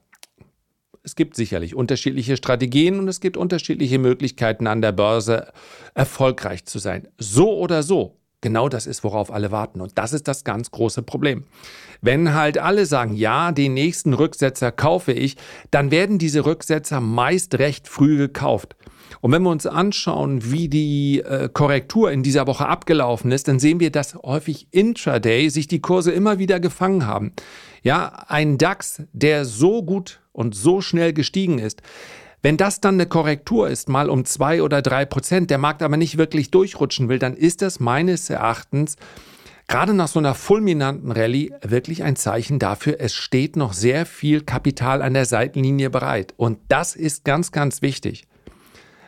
es 1.03 1.17
gibt 1.17 1.35
sicherlich 1.35 1.75
unterschiedliche 1.75 2.37
Strategien 2.37 2.99
und 2.99 3.09
es 3.09 3.21
gibt 3.21 3.37
unterschiedliche 3.37 3.99
Möglichkeiten 3.99 4.67
an 4.67 4.83
der 4.83 4.93
Börse 4.93 5.53
erfolgreich 5.95 6.67
zu 6.67 6.79
sein. 6.79 7.09
So 7.19 7.57
oder 7.59 7.83
so, 7.83 8.19
genau 8.41 8.69
das 8.69 8.87
ist, 8.87 9.03
worauf 9.03 9.33
alle 9.33 9.51
warten. 9.51 9.81
Und 9.81 9.97
das 9.99 10.13
ist 10.13 10.29
das 10.29 10.45
ganz 10.45 10.71
große 10.71 11.03
Problem. 11.03 11.45
Wenn 12.03 12.35
halt 12.35 12.59
alle 12.59 12.87
sagen, 12.87 13.15
ja, 13.15 13.53
den 13.53 13.75
nächsten 13.75 14.15
Rücksetzer 14.15 14.73
kaufe 14.73 15.13
ich, 15.13 15.37
dann 15.71 15.91
werden 15.91 16.19
diese 16.19 16.47
Rücksetzer 16.47 17.01
meist 17.01 17.59
recht 17.59 17.89
früh 17.89 18.17
gekauft. 18.17 18.77
Und 19.21 19.33
wenn 19.33 19.43
wir 19.43 19.51
uns 19.51 19.67
anschauen, 19.67 20.51
wie 20.51 20.69
die 20.69 21.21
äh, 21.21 21.49
Korrektur 21.53 22.11
in 22.11 22.23
dieser 22.23 22.47
Woche 22.47 22.67
abgelaufen 22.67 23.33
ist, 23.33 23.49
dann 23.49 23.59
sehen 23.59 23.81
wir, 23.81 23.91
dass 23.91 24.15
häufig 24.15 24.69
intraday 24.71 25.49
sich 25.49 25.67
die 25.67 25.81
Kurse 25.81 26.13
immer 26.13 26.39
wieder 26.39 26.61
gefangen 26.61 27.07
haben. 27.07 27.33
Ja, 27.83 28.25
ein 28.29 28.57
DAX, 28.57 29.03
der 29.13 29.45
so 29.45 29.83
gut 29.83 30.21
und 30.33 30.55
so 30.55 30.81
schnell 30.81 31.13
gestiegen 31.13 31.59
ist, 31.59 31.83
wenn 32.43 32.57
das 32.57 32.81
dann 32.81 32.95
eine 32.95 33.07
Korrektur 33.07 33.69
ist, 33.69 33.91
mal 33.91 34.09
um 34.09 34.25
zwei 34.25 34.63
oder 34.63 34.81
drei 34.81 35.05
Prozent, 35.05 35.51
der 35.51 35.59
Markt 35.59 35.83
aber 35.83 35.99
nicht 35.99 36.17
wirklich 36.17 36.51
durchrutschen 36.51 37.11
will, 37.11 37.19
dann 37.19 37.35
ist 37.35 37.61
das 37.61 37.81
meines 37.81 38.31
Erachtens 38.31 38.97
gerade 39.71 39.95
nach 39.95 40.09
so 40.09 40.19
einer 40.19 40.35
fulminanten 40.35 41.13
Rallye 41.13 41.53
wirklich 41.63 42.03
ein 42.03 42.17
Zeichen 42.17 42.59
dafür, 42.59 42.97
es 42.99 43.15
steht 43.15 43.55
noch 43.55 43.73
sehr 43.73 44.05
viel 44.05 44.41
Kapital 44.41 45.01
an 45.01 45.15
der 45.15 45.27
Seitenlinie 45.27 45.91
bereit. 45.91 46.35
Und 46.37 46.59
das 46.67 46.97
ist 46.97 47.25
ganz, 47.25 47.53
ganz 47.53 47.81
wichtig, 47.81 48.27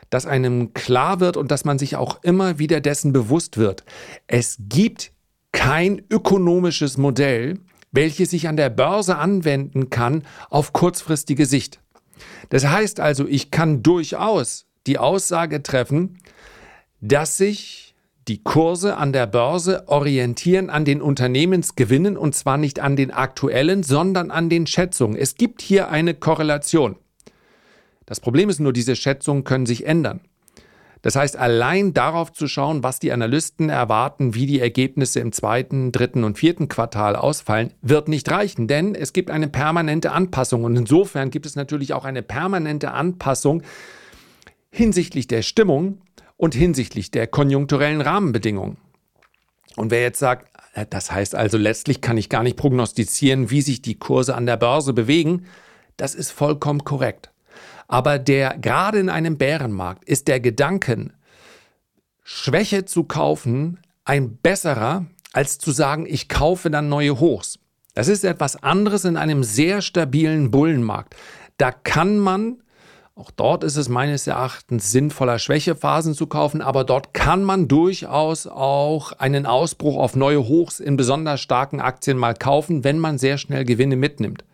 dass 0.08 0.24
einem 0.24 0.72
klar 0.72 1.18
wird 1.18 1.36
und 1.36 1.50
dass 1.50 1.64
man 1.64 1.80
sich 1.80 1.96
auch 1.96 2.22
immer 2.22 2.60
wieder 2.60 2.80
dessen 2.80 3.12
bewusst 3.12 3.58
wird. 3.58 3.84
Es 4.28 4.56
gibt 4.60 5.10
kein 5.50 6.00
ökonomisches 6.10 6.96
Modell, 6.96 7.58
welches 7.90 8.30
sich 8.30 8.46
an 8.46 8.56
der 8.56 8.70
Börse 8.70 9.16
anwenden 9.16 9.90
kann 9.90 10.22
auf 10.48 10.72
kurzfristige 10.72 11.44
Sicht. 11.44 11.80
Das 12.50 12.64
heißt 12.64 13.00
also, 13.00 13.26
ich 13.26 13.50
kann 13.50 13.82
durchaus 13.82 14.66
die 14.86 14.98
Aussage 14.98 15.64
treffen, 15.64 16.18
dass 17.00 17.36
sich 17.36 17.91
Die 18.28 18.44
Kurse 18.44 18.96
an 18.96 19.12
der 19.12 19.26
Börse 19.26 19.88
orientieren 19.88 20.70
an 20.70 20.84
den 20.84 21.02
Unternehmensgewinnen 21.02 22.16
und 22.16 22.36
zwar 22.36 22.56
nicht 22.56 22.78
an 22.78 22.94
den 22.94 23.10
aktuellen, 23.10 23.82
sondern 23.82 24.30
an 24.30 24.48
den 24.48 24.68
Schätzungen. 24.68 25.16
Es 25.16 25.34
gibt 25.34 25.60
hier 25.60 25.90
eine 25.90 26.14
Korrelation. 26.14 26.96
Das 28.06 28.20
Problem 28.20 28.48
ist 28.48 28.60
nur, 28.60 28.72
diese 28.72 28.94
Schätzungen 28.94 29.42
können 29.42 29.66
sich 29.66 29.86
ändern. 29.86 30.20
Das 31.02 31.16
heißt, 31.16 31.36
allein 31.36 31.94
darauf 31.94 32.32
zu 32.32 32.46
schauen, 32.46 32.84
was 32.84 33.00
die 33.00 33.10
Analysten 33.10 33.68
erwarten, 33.68 34.36
wie 34.36 34.46
die 34.46 34.60
Ergebnisse 34.60 35.18
im 35.18 35.32
zweiten, 35.32 35.90
dritten 35.90 36.22
und 36.22 36.38
vierten 36.38 36.68
Quartal 36.68 37.16
ausfallen, 37.16 37.72
wird 37.82 38.06
nicht 38.06 38.30
reichen, 38.30 38.68
denn 38.68 38.94
es 38.94 39.12
gibt 39.12 39.32
eine 39.32 39.48
permanente 39.48 40.12
Anpassung 40.12 40.62
und 40.62 40.76
insofern 40.76 41.30
gibt 41.30 41.44
es 41.44 41.56
natürlich 41.56 41.92
auch 41.92 42.04
eine 42.04 42.22
permanente 42.22 42.92
Anpassung 42.92 43.64
hinsichtlich 44.70 45.26
der 45.26 45.42
Stimmung 45.42 45.98
und 46.42 46.56
hinsichtlich 46.56 47.12
der 47.12 47.28
konjunkturellen 47.28 48.00
Rahmenbedingungen. 48.00 48.76
Und 49.76 49.92
wer 49.92 50.02
jetzt 50.02 50.18
sagt, 50.18 50.48
das 50.90 51.12
heißt 51.12 51.36
also 51.36 51.56
letztlich 51.56 52.00
kann 52.00 52.16
ich 52.18 52.28
gar 52.28 52.42
nicht 52.42 52.56
prognostizieren, 52.56 53.50
wie 53.50 53.62
sich 53.62 53.80
die 53.80 53.96
Kurse 53.96 54.34
an 54.34 54.46
der 54.46 54.56
Börse 54.56 54.92
bewegen, 54.92 55.46
das 55.96 56.16
ist 56.16 56.32
vollkommen 56.32 56.82
korrekt. 56.82 57.30
Aber 57.86 58.18
der, 58.18 58.58
gerade 58.58 58.98
in 58.98 59.08
einem 59.08 59.38
Bärenmarkt, 59.38 60.02
ist 60.02 60.26
der 60.26 60.40
Gedanken, 60.40 61.12
Schwäche 62.24 62.86
zu 62.86 63.04
kaufen, 63.04 63.78
ein 64.04 64.36
besserer, 64.38 65.06
als 65.32 65.58
zu 65.58 65.70
sagen, 65.70 66.06
ich 66.06 66.28
kaufe 66.28 66.70
dann 66.70 66.88
neue 66.88 67.20
Hochs. 67.20 67.60
Das 67.94 68.08
ist 68.08 68.24
etwas 68.24 68.60
anderes 68.60 69.04
in 69.04 69.16
einem 69.16 69.44
sehr 69.44 69.80
stabilen 69.80 70.50
Bullenmarkt. 70.50 71.14
Da 71.56 71.70
kann 71.70 72.18
man, 72.18 72.64
auch 73.14 73.30
dort 73.30 73.62
ist 73.62 73.76
es 73.76 73.90
meines 73.90 74.26
Erachtens 74.26 74.90
sinnvoller, 74.90 75.38
Schwächephasen 75.38 76.14
zu 76.14 76.26
kaufen, 76.26 76.62
aber 76.62 76.82
dort 76.84 77.12
kann 77.12 77.44
man 77.44 77.68
durchaus 77.68 78.46
auch 78.46 79.12
einen 79.12 79.44
Ausbruch 79.44 79.98
auf 79.98 80.16
neue 80.16 80.48
Hochs 80.48 80.80
in 80.80 80.96
besonders 80.96 81.42
starken 81.42 81.80
Aktien 81.80 82.16
mal 82.16 82.34
kaufen, 82.34 82.84
wenn 82.84 82.98
man 82.98 83.18
sehr 83.18 83.36
schnell 83.36 83.66
Gewinne 83.66 83.96
mitnimmt. 83.96 84.44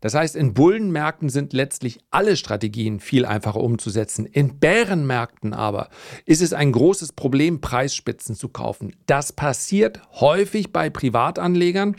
Das 0.00 0.14
heißt, 0.14 0.36
in 0.36 0.54
Bullenmärkten 0.54 1.28
sind 1.30 1.54
letztlich 1.54 1.98
alle 2.10 2.36
Strategien 2.36 3.00
viel 3.00 3.24
einfacher 3.24 3.60
umzusetzen. 3.60 4.26
In 4.26 4.60
Bärenmärkten 4.60 5.54
aber 5.54 5.88
ist 6.26 6.42
es 6.42 6.52
ein 6.52 6.72
großes 6.72 7.14
Problem, 7.14 7.62
Preisspitzen 7.62 8.36
zu 8.36 8.50
kaufen. 8.50 8.94
Das 9.06 9.32
passiert 9.32 10.02
häufig 10.20 10.72
bei 10.72 10.90
Privatanlegern. 10.90 11.96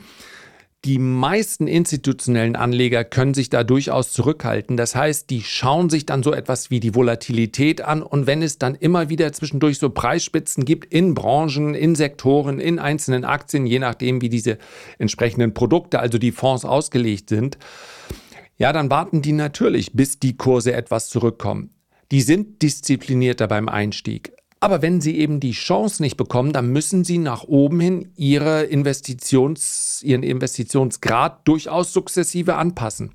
Die 0.85 0.99
meisten 0.99 1.65
institutionellen 1.65 2.55
Anleger 2.55 3.03
können 3.03 3.33
sich 3.33 3.49
da 3.49 3.63
durchaus 3.63 4.11
zurückhalten. 4.11 4.77
Das 4.77 4.95
heißt, 4.95 5.31
die 5.31 5.41
schauen 5.41 5.89
sich 5.89 6.05
dann 6.05 6.21
so 6.21 6.31
etwas 6.31 6.69
wie 6.69 6.79
die 6.79 6.93
Volatilität 6.93 7.81
an 7.81 8.03
und 8.03 8.27
wenn 8.27 8.43
es 8.43 8.59
dann 8.59 8.75
immer 8.75 9.09
wieder 9.09 9.33
zwischendurch 9.33 9.79
so 9.79 9.89
Preisspitzen 9.89 10.63
gibt 10.63 10.93
in 10.93 11.15
Branchen, 11.15 11.73
in 11.73 11.95
Sektoren, 11.95 12.59
in 12.59 12.77
einzelnen 12.77 13.25
Aktien, 13.25 13.65
je 13.65 13.79
nachdem, 13.79 14.21
wie 14.21 14.29
diese 14.29 14.59
entsprechenden 14.99 15.55
Produkte, 15.55 15.99
also 15.99 16.19
die 16.19 16.31
Fonds 16.31 16.65
ausgelegt 16.65 17.29
sind, 17.29 17.57
ja, 18.59 18.71
dann 18.71 18.91
warten 18.91 19.23
die 19.23 19.31
natürlich, 19.31 19.93
bis 19.93 20.19
die 20.19 20.37
Kurse 20.37 20.73
etwas 20.73 21.09
zurückkommen. 21.09 21.71
Die 22.11 22.21
sind 22.21 22.61
disziplinierter 22.61 23.47
beim 23.47 23.69
Einstieg. 23.69 24.34
Aber 24.65 24.81
wenn 24.81 24.99
sie 24.99 25.19
eben 25.19 25.39
die 25.39 25.51
Chance 25.51 26.01
nicht 26.01 26.17
bekommen, 26.17 26.51
dann 26.51 26.69
müssen 26.69 27.03
sie 27.03 27.19
nach 27.19 27.43
oben 27.43 27.79
hin 27.79 28.11
ihre 28.15 28.63
Investitions, 28.63 30.01
ihren 30.01 30.23
Investitionsgrad 30.23 31.47
durchaus 31.47 31.93
sukzessive 31.93 32.55
anpassen. 32.55 33.11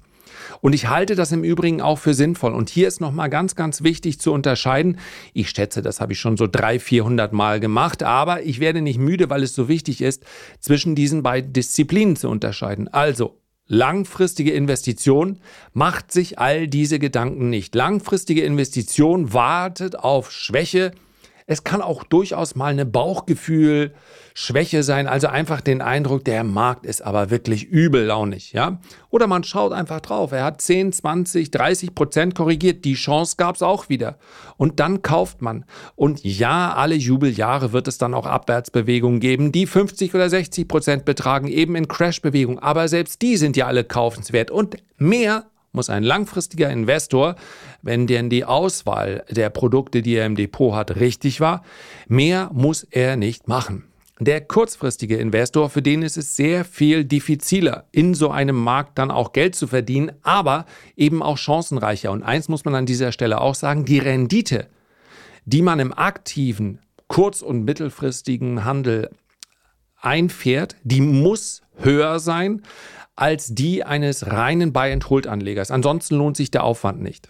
Und 0.61 0.75
ich 0.75 0.89
halte 0.89 1.17
das 1.17 1.33
im 1.33 1.43
Übrigen 1.43 1.81
auch 1.81 1.99
für 1.99 2.15
sinnvoll. 2.15 2.55
Und 2.55 2.71
hier 2.71 2.87
ist 2.87 3.01
nochmal 3.01 3.31
ganz, 3.31 3.57
ganz 3.57 3.83
wichtig 3.83 4.21
zu 4.21 4.33
unterscheiden. 4.33 5.01
Ich 5.33 5.51
schätze, 5.51 5.83
das 5.83 6.01
habe 6.01 6.13
ich 6.13 6.21
schon 6.21 6.37
so 6.37 6.47
300, 6.47 6.83
400 6.83 7.33
Mal 7.33 7.59
gemacht, 7.59 8.05
aber 8.05 8.45
ich 8.45 8.61
werde 8.61 8.81
nicht 8.81 9.01
müde, 9.01 9.29
weil 9.29 9.43
es 9.43 9.53
so 9.53 9.67
wichtig 9.67 10.03
ist, 10.03 10.23
zwischen 10.61 10.95
diesen 10.95 11.25
beiden 11.25 11.53
Disziplinen 11.53 12.15
zu 12.15 12.29
unterscheiden. 12.29 12.87
Also 12.87 13.41
Langfristige 13.73 14.51
Investition 14.51 15.39
macht 15.73 16.11
sich 16.11 16.41
all 16.41 16.67
diese 16.67 16.99
Gedanken 16.99 17.51
nicht. 17.51 17.73
Langfristige 17.77 18.43
Investition 18.43 19.33
wartet 19.33 19.97
auf 19.97 20.33
Schwäche, 20.33 20.91
es 21.51 21.65
kann 21.65 21.83
auch 21.83 22.05
durchaus 22.05 22.55
mal 22.55 22.71
eine 22.71 22.87
Bauchgefühl 22.87 23.93
Schwäche 24.35 24.85
sein, 24.85 25.09
also 25.09 25.27
einfach 25.27 25.61
den 25.61 25.83
Eindruck, 25.83 26.25
der 26.25 26.45
Markt 26.45 26.87
ist 26.87 27.03
aber 27.03 27.31
wirklich 27.31 27.65
übellaunig, 27.65 28.53
ja? 28.53 28.79
Oder 29.11 29.27
man 29.27 29.43
schaut 29.43 29.73
einfach 29.73 29.99
drauf, 29.99 30.31
er 30.31 30.45
hat 30.45 30.63
10, 30.63 30.93
20, 30.93 31.51
30 31.51 31.97
Prozent 31.97 32.37
korrigiert, 32.37 32.85
die 32.85 32.95
Chance 32.95 33.35
gab 33.37 33.57
es 33.57 33.63
auch 33.63 33.89
wieder. 33.89 34.17
Und 34.59 34.79
dann 34.79 35.03
kauft 35.03 35.43
man. 35.43 35.65
Und 35.97 36.23
ja, 36.23 36.73
alle 36.73 36.95
Jubeljahre 36.95 37.73
wird 37.73 37.89
es 37.89 37.99
dann 37.99 38.15
auch 38.15 38.27
Abwärtsbewegungen 38.27 39.19
geben, 39.19 39.51
die 39.51 39.67
50 39.67 40.15
oder 40.15 40.31
60 40.31 40.69
Prozent 40.69 41.05
betragen, 41.05 41.49
eben 41.49 41.75
in 41.75 41.89
Crashbewegungen. 41.89 42.63
Aber 42.63 42.87
selbst 42.87 43.23
die 43.23 43.37
sind 43.37 43.57
ja 43.57 43.67
alle 43.67 43.83
kaufenswert. 43.83 44.53
Und 44.53 44.77
mehr 44.99 45.50
muss 45.73 45.91
ein 45.91 46.03
langfristiger 46.03 46.71
Investor, 46.71 47.37
wenn 47.83 48.07
denn 48.07 48.31
die 48.31 48.45
Auswahl 48.45 49.25
der 49.31 49.51
Produkte, 49.51 50.03
die 50.03 50.15
er 50.15 50.27
im 50.27 50.37
Depot 50.37 50.75
hat, 50.75 50.97
richtig 50.97 51.41
war, 51.41 51.63
mehr 52.09 52.51
muss 52.53 52.85
er 52.85 53.17
nicht 53.17 53.49
machen. 53.49 53.85
Der 54.23 54.43
kurzfristige 54.43 55.17
Investor, 55.17 55.71
für 55.71 55.81
den 55.81 56.03
ist 56.03 56.19
es 56.19 56.37
sehr 56.37 56.67
viel 56.67 57.05
diffiziler, 57.05 57.87
in 57.91 58.13
so 58.13 58.31
einem 58.31 58.57
Markt 58.57 58.99
dann 58.99 59.11
auch 59.11 59.33
Geld 59.33 59.55
zu 59.55 59.67
verdienen, 59.67 60.13
aber 60.23 60.67
eben 60.95 61.23
auch 61.23 61.39
chancenreicher. 61.39 62.11
Und 62.11 62.23
eins 62.23 62.51
muss 62.51 62.67
man 62.67 62.75
an 62.75 62.85
dieser 62.85 63.13
Stelle 63.13 63.41
auch 63.41 63.55
sagen, 63.55 63.87
die 63.87 63.99
Rendite, 63.99 64.67
die 65.47 65.63
man 65.63 65.81
im 65.81 65.97
aktiven, 65.97 66.81
kurz- 67.09 67.41
und 67.41 67.65
mittelfristigen 67.65 68.67
Handel 68.67 69.09
einfährt, 69.97 70.77
die 70.83 71.01
muss 71.01 71.63
höher 71.79 72.19
sein 72.19 72.63
als 73.21 73.55
die 73.55 73.85
eines 73.85 74.29
reinen 74.29 74.73
Buy-and-Hold-Anlegers. 74.73 75.71
Ansonsten 75.71 76.17
lohnt 76.17 76.39
sich 76.39 76.51
der 76.51 76.65
Aufwand 76.65 77.03
nicht. 77.03 77.29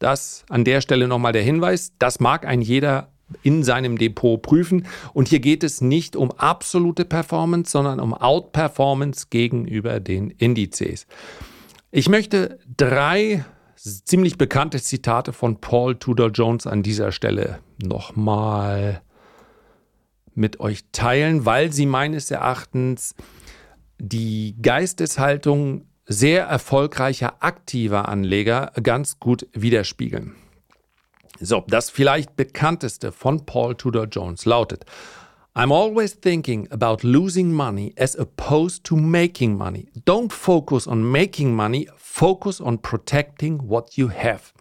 Das 0.00 0.44
an 0.48 0.64
der 0.64 0.80
Stelle 0.80 1.06
nochmal 1.06 1.32
der 1.32 1.42
Hinweis, 1.42 1.92
das 2.00 2.18
mag 2.18 2.44
ein 2.44 2.60
jeder 2.60 3.12
in 3.42 3.62
seinem 3.62 3.98
Depot 3.98 4.42
prüfen. 4.42 4.86
Und 5.12 5.28
hier 5.28 5.38
geht 5.38 5.62
es 5.62 5.80
nicht 5.80 6.16
um 6.16 6.32
absolute 6.32 7.04
Performance, 7.04 7.70
sondern 7.70 8.00
um 8.00 8.14
Outperformance 8.14 9.26
gegenüber 9.30 10.00
den 10.00 10.30
Indizes. 10.30 11.06
Ich 11.92 12.08
möchte 12.08 12.58
drei 12.76 13.44
ziemlich 13.76 14.38
bekannte 14.38 14.82
Zitate 14.82 15.32
von 15.32 15.60
Paul 15.60 15.94
Tudor 15.96 16.30
Jones 16.30 16.66
an 16.66 16.82
dieser 16.82 17.12
Stelle 17.12 17.60
nochmal 17.80 19.02
mit 20.34 20.58
euch 20.58 20.84
teilen, 20.90 21.44
weil 21.44 21.72
sie 21.72 21.86
meines 21.86 22.32
Erachtens 22.32 23.14
die 23.98 24.56
Geisteshaltung 24.60 25.86
sehr 26.06 26.44
erfolgreicher 26.44 27.42
aktiver 27.42 28.08
Anleger 28.08 28.72
ganz 28.82 29.18
gut 29.18 29.46
widerspiegeln. 29.52 30.34
So, 31.40 31.64
das 31.68 31.90
vielleicht 31.90 32.34
bekannteste 32.34 33.12
von 33.12 33.46
Paul 33.46 33.76
Tudor 33.76 34.06
Jones 34.06 34.44
lautet: 34.44 34.84
I'm 35.54 35.72
always 35.72 36.18
thinking 36.18 36.70
about 36.70 37.06
losing 37.06 37.52
money 37.52 37.94
as 37.98 38.16
opposed 38.18 38.84
to 38.84 38.96
making 38.96 39.56
money. 39.56 39.88
Don't 40.04 40.32
focus 40.32 40.86
on 40.86 41.02
making 41.02 41.54
money, 41.54 41.88
focus 41.96 42.60
on 42.60 42.80
protecting 42.80 43.60
what 43.68 43.96
you 43.96 44.08
have. 44.10 44.52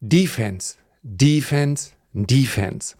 Defense, 0.00 0.76
Defense, 1.02 1.92
Defense. 2.12 2.96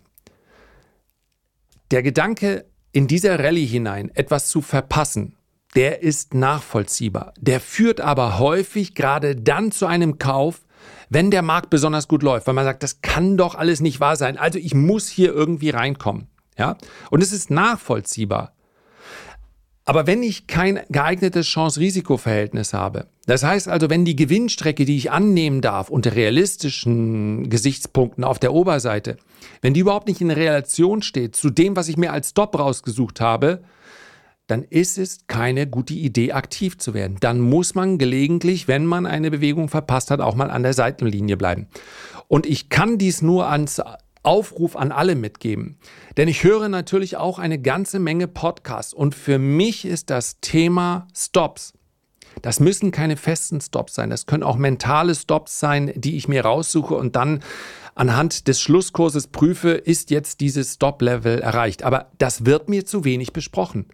Der 1.91 2.03
Gedanke, 2.03 2.65
in 2.93 3.07
dieser 3.07 3.39
Rallye 3.39 3.67
hinein 3.67 4.11
etwas 4.15 4.49
zu 4.49 4.63
verpassen, 4.63 5.37
der 5.75 6.03
ist 6.03 6.35
nachvollziehbar. 6.35 7.35
Der 7.39 7.61
führt 7.61 8.01
aber 8.01 8.39
häufig 8.39 8.95
gerade 8.95 9.37
dann 9.37 9.71
zu 9.71 9.87
einem 9.87 10.19
Kauf, 10.19 10.63
wenn 11.11 11.31
der 11.31 11.43
Markt 11.43 11.71
besonders 11.71 12.09
gut 12.09 12.23
läuft, 12.23 12.47
weil 12.47 12.55
man 12.55 12.65
sagt, 12.65 12.83
das 12.83 13.01
kann 13.01 13.37
doch 13.37 13.55
alles 13.55 13.81
nicht 13.81 14.01
wahr 14.01 14.17
sein. 14.17 14.39
Also 14.39 14.59
ich 14.59 14.75
muss 14.75 15.09
hier 15.09 15.33
irgendwie 15.33 15.71
reinkommen. 15.71 16.29
Ja? 16.57 16.77
Und 17.11 17.23
es 17.23 17.33
ist 17.33 17.51
nachvollziehbar. 17.51 18.53
Aber 19.89 20.07
wenn 20.07 20.23
ich 20.23 20.47
kein 20.47 20.81
geeignetes 20.91 21.47
Chance-Risiko-Verhältnis 21.47 22.75
habe, 22.75 23.07
das 23.25 23.43
heißt 23.43 23.69
also, 23.69 23.89
wenn 23.89 24.05
die 24.05 24.17
Gewinnstrecke, 24.17 24.85
die 24.85 24.99
ich 24.99 25.11
annehmen 25.11 25.63
darf, 25.63 25.89
unter 25.89 26.15
realistischen 26.15 27.49
Gesichtspunkten 27.49 28.23
auf 28.23 28.39
der 28.39 28.53
Oberseite, 28.53 29.17
wenn 29.63 29.73
die 29.73 29.81
überhaupt 29.81 30.07
nicht 30.07 30.21
in 30.21 30.31
Relation 30.31 31.01
steht 31.01 31.37
zu 31.37 31.49
dem, 31.49 31.75
was 31.75 31.89
ich 31.89 31.97
mir 31.97 32.13
als 32.13 32.29
Stop 32.31 32.59
rausgesucht 32.59 33.23
habe, 33.23 33.63
dann 34.47 34.63
ist 34.63 34.99
es 34.99 35.27
keine 35.27 35.67
gute 35.67 35.95
Idee, 35.95 36.33
aktiv 36.33 36.77
zu 36.77 36.93
werden. 36.93 37.17
Dann 37.21 37.41
muss 37.41 37.75
man 37.75 37.97
gelegentlich, 37.97 38.69
wenn 38.69 38.85
man 38.85 39.07
eine 39.07 39.31
Bewegung 39.31 39.71
verpasst 39.71 40.11
hat, 40.11 40.21
auch 40.21 40.35
mal 40.35 40.51
an 40.51 40.65
der 40.65 40.75
Seitenlinie 40.75 41.39
bleiben. 41.39 41.67
Und 42.29 42.45
ich 42.45 42.69
kann 42.69 42.99
dies 42.99 43.23
nur 43.23 43.49
ans 43.49 43.81
Aufruf 44.29 44.77
an 44.77 44.93
alle 44.93 45.15
mitgeben. 45.15 45.79
Denn 46.19 46.29
ich 46.29 46.45
höre 46.45 46.69
natürlich 46.69 47.17
auch 47.17 47.39
eine 47.39 47.59
ganze 47.59 47.99
Menge 47.99 48.29
Podcasts 48.29 48.93
und 48.93 49.15
für 49.15 49.39
mich 49.39 49.87
ist 49.87 50.11
das 50.11 50.39
Thema 50.43 51.09
Stops, 51.17 51.73
Das 52.43 52.61
müssen 52.61 52.91
keine 52.93 53.17
festen 53.17 53.61
Stops 53.63 53.95
sein. 53.95 54.11
Das 54.11 54.27
können 54.27 54.43
auch 54.43 54.57
mentale 54.57 55.15
Stops 55.15 55.59
sein, 55.59 55.93
die 55.97 56.17
ich 56.19 56.29
mir 56.29 56.45
raussuche 56.45 56.95
und 56.95 57.17
dann 57.17 57.43
anhand 57.95 58.47
des 58.49 58.61
Schlusskurses 58.61 59.29
prüfe, 59.29 59.71
ist 59.71 60.11
jetzt 60.11 60.41
dieses 60.41 60.75
Stop-Level 60.75 61.41
erreicht. 61.41 61.83
Aber 61.83 62.13
das 62.19 62.45
wird 62.45 62.69
mir 62.69 62.85
zu 62.85 63.05
wenig 63.05 63.33
besprochen. 63.33 63.87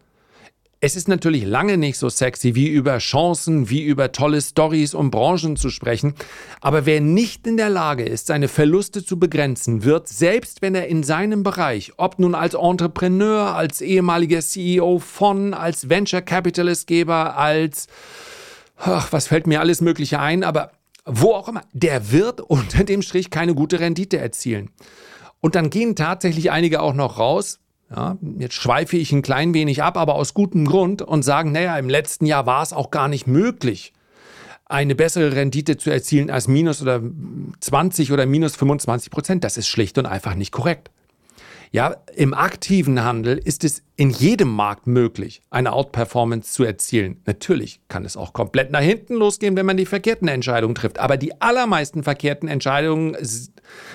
Es 0.87 0.97
ist 0.97 1.09
natürlich 1.09 1.47
lange 1.47 1.79
nicht 1.79 1.97
so 1.97 2.11
sexy, 2.11 2.55
wie 2.55 2.69
über 2.69 2.99
Chancen, 2.99 3.71
wie 3.71 3.83
über 3.83 4.13
tolle 4.13 4.43
Stories 4.43 4.93
und 4.93 5.11
Branchen 5.11 5.57
zu 5.57 5.71
sprechen. 5.71 6.13
Aber 6.61 6.85
wer 6.85 7.01
nicht 7.01 7.47
in 7.47 7.57
der 7.57 7.71
Lage 7.71 8.05
ist, 8.05 8.27
seine 8.27 8.49
Verluste 8.49 9.03
zu 9.03 9.19
begrenzen, 9.19 9.85
wird, 9.85 10.09
selbst 10.09 10.61
wenn 10.61 10.75
er 10.75 10.89
in 10.89 11.03
seinem 11.03 11.43
Bereich, 11.43 11.95
ob 11.97 12.19
nun 12.19 12.35
als 12.35 12.53
Entrepreneur, 12.53 13.55
als 13.57 13.81
ehemaliger 13.81 14.43
CEO 14.43 14.99
von, 14.99 15.55
als 15.55 15.89
Venture 15.89 16.21
Capitalist 16.21 16.87
Geber, 16.87 17.39
als, 17.39 17.87
ach, 18.77 19.11
was 19.11 19.29
fällt 19.29 19.47
mir 19.47 19.61
alles 19.61 19.81
Mögliche 19.81 20.21
ein, 20.21 20.45
aber 20.45 20.71
wo 21.07 21.33
auch 21.33 21.49
immer, 21.49 21.63
der 21.73 22.13
wird 22.13 22.41
unter 22.43 22.85
dem 22.85 23.01
Strich 23.01 23.31
keine 23.31 23.55
gute 23.55 23.81
Rendite 23.81 24.19
erzielen. 24.19 24.69
Und 25.41 25.55
dann 25.55 25.71
gehen 25.71 25.97
tatsächlich 25.97 26.51
einige 26.51 26.83
auch 26.83 26.93
noch 26.93 27.19
raus, 27.19 27.59
ja, 27.91 28.17
jetzt 28.39 28.55
schweife 28.55 28.97
ich 28.97 29.13
ein 29.13 29.23
klein 29.23 29.55
wenig 29.55 29.83
ab, 29.83 29.97
aber 29.97 30.15
aus 30.15 30.35
gutem 30.35 30.67
Grund 30.67 31.03
und 31.03 31.23
sagen, 31.23 31.53
naja, 31.53 31.79
im 31.79 31.89
letzten 31.89 32.27
Jahr 32.27 32.47
war 32.47 32.63
es 32.63 32.73
auch 32.73 32.91
gar 32.91 33.09
nicht 33.09 33.27
möglich, 33.27 33.93
eine 34.67 34.95
bessere 34.95 35.35
Rendite 35.35 35.77
zu 35.77 35.91
erzielen 35.91 36.31
als 36.31 36.49
minus 36.49 36.81
oder 36.81 37.03
20 37.61 38.13
oder 38.13 38.27
minus 38.27 38.57
25 38.57 39.11
Prozent. 39.11 39.45
Das 39.45 39.57
ist 39.57 39.69
schlicht 39.69 39.99
und 39.99 40.07
einfach 40.07 40.35
nicht 40.35 40.53
korrekt. 40.53 40.91
Ja, 41.75 41.97
im 42.15 42.35
aktiven 42.35 43.03
Handel 43.03 43.37
ist 43.37 43.65
es 43.65 43.83
in 43.97 44.11
jedem 44.11 44.47
Markt 44.47 44.87
möglich, 44.87 45.43
eine 45.51 45.73
Outperformance 45.73 46.53
zu 46.53 46.63
erzielen. 46.63 47.21
Natürlich 47.27 47.81
kann 47.89 48.05
es 48.05 48.17
auch 48.17 48.33
komplett 48.33 48.71
nach 48.71 48.81
hinten 48.81 49.15
losgehen, 49.15 49.57
wenn 49.57 49.67
man 49.67 49.77
die 49.77 49.85
verkehrten 49.85 50.29
Entscheidungen 50.29 50.77
trifft. 50.77 51.01
Aber 51.01 51.17
die 51.17 51.41
allermeisten 51.41 52.05
verkehrten 52.05 52.49
Entscheidungen 52.49 53.17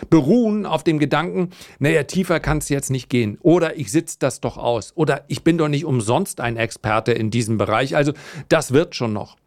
beruhen 0.10 0.66
auf 0.66 0.84
dem 0.84 1.00
Gedanken, 1.00 1.52
naja, 1.80 2.04
tiefer 2.04 2.42
kann 2.42 2.58
es 2.58 2.68
jetzt 2.68 2.90
nicht 2.90 3.10
gehen. 3.10 3.38
Oder 3.44 3.78
ich 3.78 3.94
sitze 3.94 4.18
das 4.20 4.42
doch 4.42 4.58
aus. 4.58 4.92
Oder 4.96 5.24
ich 5.30 5.46
bin 5.46 5.58
doch 5.58 5.70
nicht 5.70 5.86
umsonst 5.86 6.42
ein 6.42 6.58
Experte 6.58 7.14
in 7.14 7.32
diesem 7.32 7.58
Bereich. 7.58 7.96
Also 7.96 8.12
das 8.50 8.74
wird 8.74 8.94
schon 8.94 9.14
noch. 9.14 9.38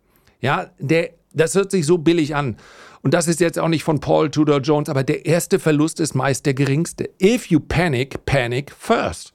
Ja, 0.41 0.71
der, 0.79 1.11
das 1.35 1.55
hört 1.55 1.71
sich 1.71 1.85
so 1.85 1.99
billig 1.99 2.35
an. 2.35 2.57
Und 3.03 3.15
das 3.15 3.27
ist 3.27 3.41
jetzt 3.41 3.59
auch 3.59 3.69
nicht 3.69 3.85
von 3.85 4.01
Paul 4.01 4.31
Tudor 4.31 4.61
Jones, 4.61 4.89
aber 4.89 5.03
der 5.03 5.27
erste 5.27 5.59
Verlust 5.59 5.99
ist 6.01 6.15
meist 6.15 6.47
der 6.47 6.55
geringste. 6.55 7.11
If 7.21 7.47
you 7.47 7.59
panic, 7.59 8.25
panic 8.25 8.71
first. 8.71 9.33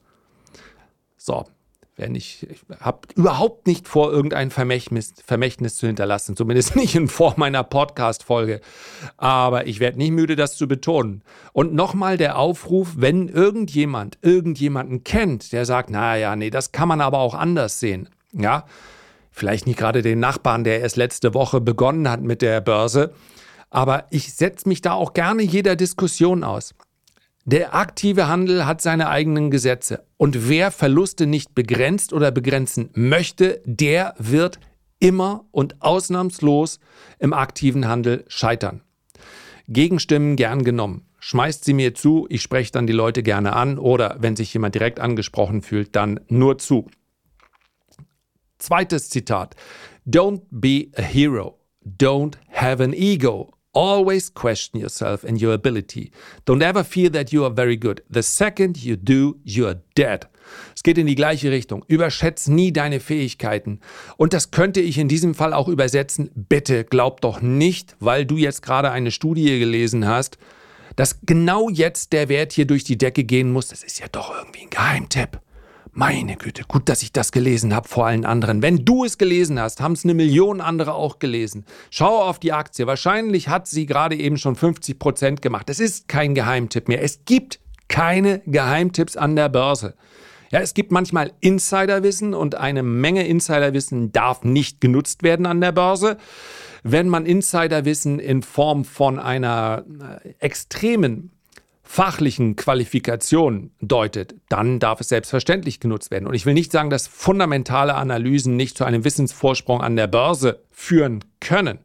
So, 1.18 1.46
wenn 1.98 2.14
ich, 2.14 2.48
ich 2.50 2.60
habe 2.80 3.00
überhaupt 3.16 3.66
nicht 3.66 3.88
vor, 3.88 4.12
irgendein 4.12 4.52
Vermächtnis, 4.52 5.16
Vermächtnis 5.26 5.76
zu 5.76 5.88
hinterlassen, 5.88 6.38
zumindest 6.38 6.76
nicht 6.78 6.96
in 6.96 7.08
Form 7.08 7.34
meiner 7.38 7.64
Podcast-Folge. 7.64 8.62
Aber 9.18 9.68
ich 9.68 9.80
werde 9.80 9.98
nicht 9.98 10.12
müde, 10.12 10.36
das 10.36 10.56
zu 10.56 10.68
betonen. 10.68 11.24
Und 11.54 11.74
nochmal 11.74 12.18
der 12.18 12.38
Aufruf, 12.38 12.94
wenn 12.98 13.28
irgendjemand 13.28 14.20
irgendjemanden 14.22 15.04
kennt, 15.04 15.52
der 15.52 15.66
sagt, 15.66 15.90
naja, 15.90 16.36
nee, 16.36 16.52
das 16.52 16.72
kann 16.72 16.88
man 16.88 17.02
aber 17.02 17.18
auch 17.18 17.34
anders 17.34 17.80
sehen. 17.80 18.08
Ja, 18.32 18.66
vielleicht 19.32 19.66
nicht 19.66 19.80
gerade 19.80 20.04
den 20.04 20.20
Nachbarn, 20.20 20.64
der 20.64 20.82
erst 20.82 20.98
letzte 20.98 21.34
Woche 21.34 21.60
begonnen 21.60 22.08
hat 22.10 22.22
mit 22.22 22.44
der 22.44 22.62
Börse, 22.62 23.14
aber 23.70 24.06
ich 24.12 24.34
setze 24.34 24.68
mich 24.68 24.82
da 24.82 24.94
auch 24.94 25.14
gerne 25.14 25.44
jeder 25.44 25.76
Diskussion 25.76 26.44
aus. 26.44 26.74
Der 27.46 27.74
aktive 27.76 28.28
Handel 28.28 28.66
hat 28.66 28.82
seine 28.82 29.08
eigenen 29.08 29.52
Gesetze. 29.52 30.06
Und 30.18 30.50
wer 30.50 30.70
Verluste 30.70 31.28
nicht 31.28 31.56
begrenzt 31.56 32.12
oder 32.12 32.30
begrenzen 32.30 32.90
möchte, 32.94 33.62
der 33.66 34.16
wird 34.18 34.60
immer 35.00 35.46
und 35.52 35.82
ausnahmslos 35.82 36.80
im 37.20 37.32
aktiven 37.34 37.88
Handel 37.88 38.26
scheitern. 38.28 38.82
Gegenstimmen 39.68 40.36
gern 40.36 40.64
genommen. 40.64 41.06
Schmeißt 41.20 41.66
sie 41.66 41.74
mir 41.74 41.94
zu, 41.94 42.26
ich 42.30 42.42
spreche 42.42 42.72
dann 42.72 42.88
die 42.88 42.94
Leute 42.94 43.24
gerne 43.24 43.54
an 43.54 43.78
oder 43.80 44.18
wenn 44.20 44.36
sich 44.36 44.54
jemand 44.54 44.76
direkt 44.76 45.00
angesprochen 45.00 45.62
fühlt, 45.62 45.96
dann 45.96 46.20
nur 46.28 46.58
zu. 46.58 46.88
Zweites 48.60 49.10
Zitat. 49.10 49.56
Don't 50.06 50.42
be 50.52 50.88
a 50.98 51.02
hero. 51.02 51.60
Don't 51.86 52.36
have 52.52 52.84
an 52.84 52.94
ego. 52.94 53.54
Always 53.78 54.34
question 54.34 54.82
yourself 54.82 55.24
and 55.24 55.40
your 55.40 55.54
ability. 55.54 56.12
Don't 56.46 56.64
ever 56.64 56.84
feel 56.84 57.12
that 57.12 57.32
you 57.32 57.44
are 57.44 57.54
very 57.54 57.78
good. 57.78 58.02
The 58.10 58.24
second 58.24 58.84
you 58.84 58.96
do, 58.96 59.36
you 59.44 59.68
are 59.68 59.82
dead. 59.96 60.28
Es 60.76 60.82
geht 60.82 60.98
in 60.98 61.06
die 61.06 61.14
gleiche 61.14 61.52
Richtung. 61.52 61.86
Überschätz 61.88 62.48
nie 62.48 62.74
deine 62.74 63.00
Fähigkeiten. 63.00 63.82
Und 64.18 64.34
das 64.34 64.50
könnte 64.50 64.82
ich 64.82 64.98
in 64.98 65.08
diesem 65.08 65.36
Fall 65.36 65.54
auch 65.54 65.68
übersetzen. 65.68 66.32
Bitte 66.34 66.86
glaub 66.86 67.22
doch 67.22 67.40
nicht, 67.40 67.96
weil 68.00 68.26
du 68.26 68.38
jetzt 68.38 68.64
gerade 68.64 68.90
eine 68.90 69.12
Studie 69.12 69.60
gelesen 69.60 70.08
hast, 70.08 70.40
dass 70.96 71.20
genau 71.28 71.70
jetzt 71.70 72.14
der 72.14 72.30
Wert 72.30 72.54
hier 72.54 72.66
durch 72.66 72.84
die 72.84 72.98
Decke 72.98 73.26
gehen 73.26 73.52
muss. 73.52 73.68
Das 73.68 73.84
ist 73.84 74.00
ja 74.00 74.08
doch 74.12 74.36
irgendwie 74.36 74.62
ein 74.62 74.72
Geheimtipp. 74.72 75.40
Meine 76.00 76.38
Güte, 76.38 76.62
gut, 76.68 76.90
dass 76.90 77.02
ich 77.02 77.12
das 77.12 77.32
gelesen 77.32 77.74
habe 77.74 77.88
vor 77.88 78.06
allen 78.06 78.24
anderen. 78.24 78.62
Wenn 78.62 78.86
du 78.86 79.04
es 79.04 79.18
gelesen 79.18 79.60
hast, 79.60 79.82
haben 79.82 79.94
es 79.94 80.04
eine 80.04 80.14
Million 80.14 80.62
andere 80.62 80.94
auch 80.94 81.18
gelesen. 81.18 81.66
Schau 81.90 82.22
auf 82.22 82.38
die 82.38 82.54
Aktie. 82.54 82.86
Wahrscheinlich 82.86 83.50
hat 83.50 83.68
sie 83.68 83.88
gerade 83.88 84.16
eben 84.16 84.38
schon 84.38 84.56
50 84.56 85.00
Prozent 85.00 85.42
gemacht. 85.42 85.72
Es 85.72 85.80
ist 85.80 86.08
kein 86.08 86.36
Geheimtipp 86.36 86.88
mehr. 86.88 87.02
Es 87.02 87.26
gibt 87.26 87.60
keine 87.88 88.44
Geheimtipps 88.46 89.18
an 89.18 89.36
der 89.36 89.50
Börse. 89.50 89.96
Ja, 90.52 90.60
es 90.60 90.76
gibt 90.76 90.92
manchmal 90.92 91.34
Insiderwissen 91.40 92.36
und 92.36 92.54
eine 92.54 92.84
Menge 92.84 93.26
Insiderwissen 93.26 94.12
darf 94.12 94.44
nicht 94.44 94.80
genutzt 94.80 95.24
werden 95.24 95.48
an 95.48 95.62
der 95.62 95.72
Börse. 95.72 96.18
Wenn 96.84 97.10
man 97.10 97.26
Insiderwissen 97.26 98.20
in 98.20 98.44
Form 98.44 98.86
von 98.86 99.18
einer 99.18 99.84
äh, 100.24 100.36
extremen 100.38 101.32
fachlichen 101.88 102.58
Qualifikation 102.58 103.72
deutet, 103.80 104.36
dann 104.50 104.80
darf 104.80 105.00
es 105.00 105.10
selbstverständlich 105.10 105.80
genutzt 105.80 106.12
werden. 106.12 106.28
Und 106.28 106.34
ich 106.34 106.46
will 106.46 106.54
nicht 106.54 106.72
sagen, 106.72 106.90
dass 106.90 107.08
fundamentale 107.08 107.96
Analysen 107.96 108.56
nicht 108.56 108.78
zu 108.78 108.84
einem 108.84 109.06
Wissensvorsprung 109.06 109.82
an 109.82 109.96
der 109.96 110.08
Börse 110.08 110.62
führen 110.70 111.24
können. 111.40 111.80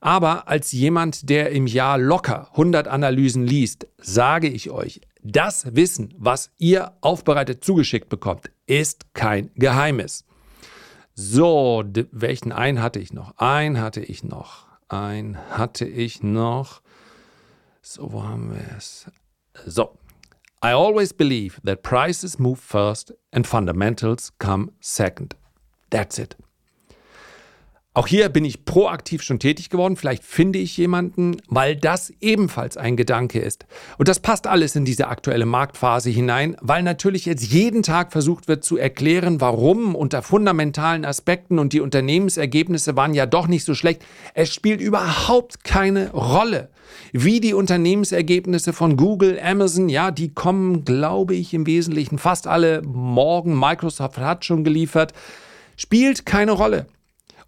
Aber 0.00 0.48
als 0.48 0.72
jemand, 0.72 1.28
der 1.28 1.50
im 1.50 1.66
Jahr 1.66 1.98
locker 1.98 2.48
100 2.52 2.88
Analysen 2.88 3.46
liest, 3.46 3.86
sage 3.98 4.48
ich 4.48 4.70
euch, 4.70 5.00
das 5.22 5.74
Wissen, 5.74 6.12
was 6.16 6.50
ihr 6.58 6.92
aufbereitet 7.00 7.64
zugeschickt 7.64 8.08
bekommt, 8.08 8.50
ist 8.66 9.14
kein 9.14 9.50
Geheimnis. 9.56 10.24
So, 11.14 11.84
welchen 12.10 12.50
ein 12.50 12.82
hatte 12.82 12.98
ich 12.98 13.12
noch? 13.12 13.36
Ein 13.36 13.80
hatte 13.80 14.00
ich 14.00 14.24
noch. 14.24 14.66
Ein 14.88 15.38
hatte 15.50 15.84
ich 15.84 16.22
noch. 16.22 16.80
So, 17.82 18.12
wo 18.12 18.24
haben 18.24 18.50
wir 18.52 18.76
es? 18.76 19.06
So, 19.68 19.98
I 20.62 20.72
always 20.72 21.12
believe 21.12 21.60
that 21.64 21.82
prices 21.82 22.38
move 22.38 22.58
first 22.58 23.12
and 23.32 23.46
fundamentals 23.46 24.30
come 24.38 24.72
second. 24.80 25.34
That's 25.90 26.18
it. 26.18 26.36
Auch 27.96 28.08
hier 28.08 28.28
bin 28.28 28.44
ich 28.44 28.64
proaktiv 28.64 29.22
schon 29.22 29.38
tätig 29.38 29.70
geworden. 29.70 29.94
Vielleicht 29.94 30.24
finde 30.24 30.58
ich 30.58 30.76
jemanden, 30.76 31.36
weil 31.46 31.76
das 31.76 32.12
ebenfalls 32.20 32.76
ein 32.76 32.96
Gedanke 32.96 33.38
ist. 33.38 33.66
Und 33.98 34.08
das 34.08 34.18
passt 34.18 34.48
alles 34.48 34.74
in 34.74 34.84
diese 34.84 35.06
aktuelle 35.06 35.46
Marktphase 35.46 36.10
hinein, 36.10 36.56
weil 36.60 36.82
natürlich 36.82 37.24
jetzt 37.24 37.52
jeden 37.52 37.84
Tag 37.84 38.10
versucht 38.10 38.48
wird 38.48 38.64
zu 38.64 38.76
erklären, 38.76 39.40
warum 39.40 39.94
unter 39.94 40.22
fundamentalen 40.22 41.04
Aspekten 41.04 41.60
und 41.60 41.72
die 41.72 41.80
Unternehmensergebnisse 41.80 42.96
waren 42.96 43.14
ja 43.14 43.26
doch 43.26 43.46
nicht 43.46 43.64
so 43.64 43.74
schlecht. 43.74 44.04
Es 44.34 44.52
spielt 44.52 44.80
überhaupt 44.80 45.62
keine 45.62 46.10
Rolle, 46.10 46.70
wie 47.12 47.38
die 47.38 47.54
Unternehmensergebnisse 47.54 48.72
von 48.72 48.96
Google, 48.96 49.38
Amazon, 49.40 49.88
ja, 49.88 50.10
die 50.10 50.34
kommen, 50.34 50.84
glaube 50.84 51.36
ich, 51.36 51.54
im 51.54 51.64
Wesentlichen 51.64 52.18
fast 52.18 52.48
alle 52.48 52.82
morgen. 52.82 53.56
Microsoft 53.56 54.18
hat 54.18 54.44
schon 54.44 54.64
geliefert. 54.64 55.12
Spielt 55.76 56.26
keine 56.26 56.52
Rolle. 56.52 56.86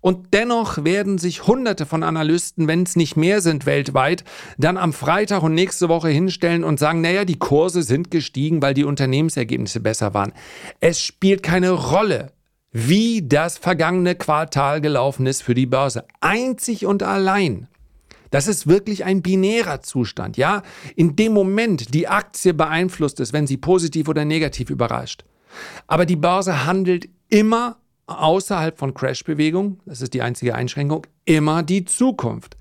Und 0.06 0.34
dennoch 0.34 0.84
werden 0.84 1.18
sich 1.18 1.48
Hunderte 1.48 1.84
von 1.84 2.04
Analysten, 2.04 2.68
wenn 2.68 2.84
es 2.84 2.94
nicht 2.94 3.16
mehr 3.16 3.40
sind 3.40 3.66
weltweit, 3.66 4.22
dann 4.56 4.76
am 4.76 4.92
Freitag 4.92 5.42
und 5.42 5.52
nächste 5.52 5.88
Woche 5.88 6.08
hinstellen 6.10 6.62
und 6.62 6.78
sagen, 6.78 7.00
naja, 7.00 7.24
die 7.24 7.40
Kurse 7.40 7.82
sind 7.82 8.12
gestiegen, 8.12 8.62
weil 8.62 8.72
die 8.72 8.84
Unternehmensergebnisse 8.84 9.80
besser 9.80 10.14
waren. 10.14 10.32
Es 10.78 11.02
spielt 11.02 11.42
keine 11.42 11.72
Rolle, 11.72 12.30
wie 12.70 13.26
das 13.26 13.58
vergangene 13.58 14.14
Quartal 14.14 14.80
gelaufen 14.80 15.26
ist 15.26 15.42
für 15.42 15.54
die 15.54 15.66
Börse. 15.66 16.04
Einzig 16.20 16.86
und 16.86 17.02
allein. 17.02 17.66
Das 18.30 18.46
ist 18.46 18.68
wirklich 18.68 19.04
ein 19.04 19.22
binärer 19.22 19.80
Zustand, 19.80 20.36
ja? 20.36 20.62
In 20.94 21.16
dem 21.16 21.32
Moment 21.32 21.94
die 21.94 22.06
Aktie 22.06 22.54
beeinflusst 22.54 23.18
ist, 23.18 23.32
wenn 23.32 23.48
sie 23.48 23.56
positiv 23.56 24.06
oder 24.06 24.24
negativ 24.24 24.70
überrascht. 24.70 25.24
Aber 25.88 26.06
die 26.06 26.14
Börse 26.14 26.64
handelt 26.64 27.08
immer 27.28 27.78
außerhalb 28.06 28.78
von 28.78 28.94
Crash-Bewegung, 28.94 29.80
das 29.84 30.00
ist 30.00 30.14
die 30.14 30.22
einzige 30.22 30.54
Einschränkung, 30.54 31.06
immer 31.24 31.62
die 31.62 31.84
Zukunft. 31.84 32.56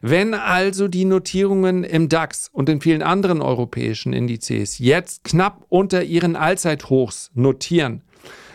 Wenn 0.00 0.34
also 0.34 0.88
die 0.88 1.04
Notierungen 1.04 1.84
im 1.84 2.08
DAX 2.08 2.48
und 2.52 2.68
in 2.68 2.80
vielen 2.80 3.02
anderen 3.02 3.42
europäischen 3.42 4.12
Indizes 4.12 4.78
jetzt 4.78 5.24
knapp 5.24 5.66
unter 5.68 6.02
ihren 6.02 6.36
Allzeithochs 6.36 7.30
notieren, 7.34 8.02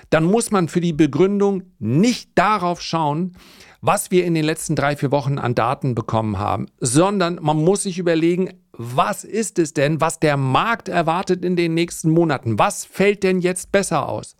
dann 0.09 0.25
muss 0.25 0.51
man 0.51 0.67
für 0.67 0.81
die 0.81 0.93
Begründung 0.93 1.63
nicht 1.79 2.31
darauf 2.35 2.81
schauen, 2.81 3.35
was 3.81 4.11
wir 4.11 4.25
in 4.25 4.33
den 4.33 4.45
letzten 4.45 4.75
drei, 4.75 4.95
vier 4.95 5.11
Wochen 5.11 5.37
an 5.37 5.55
Daten 5.55 5.95
bekommen 5.95 6.37
haben, 6.37 6.67
sondern 6.79 7.39
man 7.41 7.57
muss 7.57 7.83
sich 7.83 7.99
überlegen, 7.99 8.53
was 8.71 9.23
ist 9.23 9.59
es 9.59 9.73
denn, 9.73 10.01
was 10.01 10.19
der 10.19 10.37
Markt 10.37 10.87
erwartet 10.87 11.43
in 11.43 11.55
den 11.55 11.73
nächsten 11.73 12.09
Monaten? 12.09 12.57
Was 12.57 12.85
fällt 12.85 13.23
denn 13.23 13.39
jetzt 13.39 13.71
besser 13.71 14.07
aus? 14.07 14.35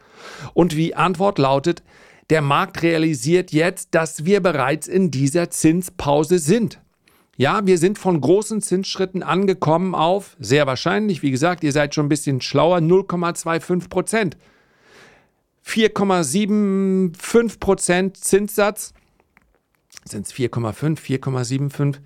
Und 0.54 0.74
die 0.74 0.96
Antwort 0.96 1.38
lautet, 1.40 1.84
der 2.30 2.42
Markt 2.42 2.82
realisiert 2.82 3.52
jetzt, 3.52 3.90
dass 3.96 4.26
wir 4.26 4.42
bereits 4.42 4.88
in 4.88 5.12
dieser 5.12 5.50
Zinspause 5.50 6.40
sind. 6.40 6.80
Ja, 7.36 7.66
wir 7.66 7.78
sind 7.78 7.98
von 7.98 8.22
großen 8.22 8.62
Zinsschritten 8.62 9.24
angekommen 9.24 9.96
auf, 9.96 10.38
sehr 10.40 10.68
wahrscheinlich, 10.68 11.24
wie 11.24 11.32
gesagt, 11.32 11.64
ihr 11.64 11.72
seid 11.72 11.96
schon 11.96 12.06
ein 12.06 12.10
bisschen 12.10 12.42
schlauer, 12.42 12.78
0,25 12.78 13.90
Prozent. 13.90 14.38
4,75 15.66 17.60
Prozent 17.60 18.18
Zinssatz 18.18 18.94
sind 20.06 20.28
es 20.28 20.34
4,5, 20.34 21.00
4,75? 21.00 22.00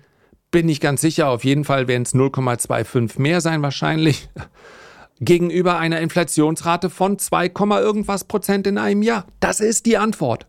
Bin 0.50 0.68
ich 0.68 0.80
ganz 0.80 1.00
sicher. 1.00 1.28
Auf 1.28 1.44
jeden 1.44 1.64
Fall 1.64 1.88
werden 1.88 2.04
es 2.04 2.14
0,25 2.14 3.20
mehr 3.20 3.40
sein 3.40 3.62
wahrscheinlich. 3.62 4.28
Gegenüber 5.20 5.78
einer 5.78 6.00
Inflationsrate 6.00 6.90
von 6.90 7.18
2, 7.18 7.52
irgendwas 7.80 8.24
Prozent 8.24 8.66
in 8.66 8.78
einem 8.78 9.02
Jahr. 9.02 9.26
Das 9.40 9.60
ist 9.60 9.86
die 9.86 9.96
Antwort. 9.96 10.46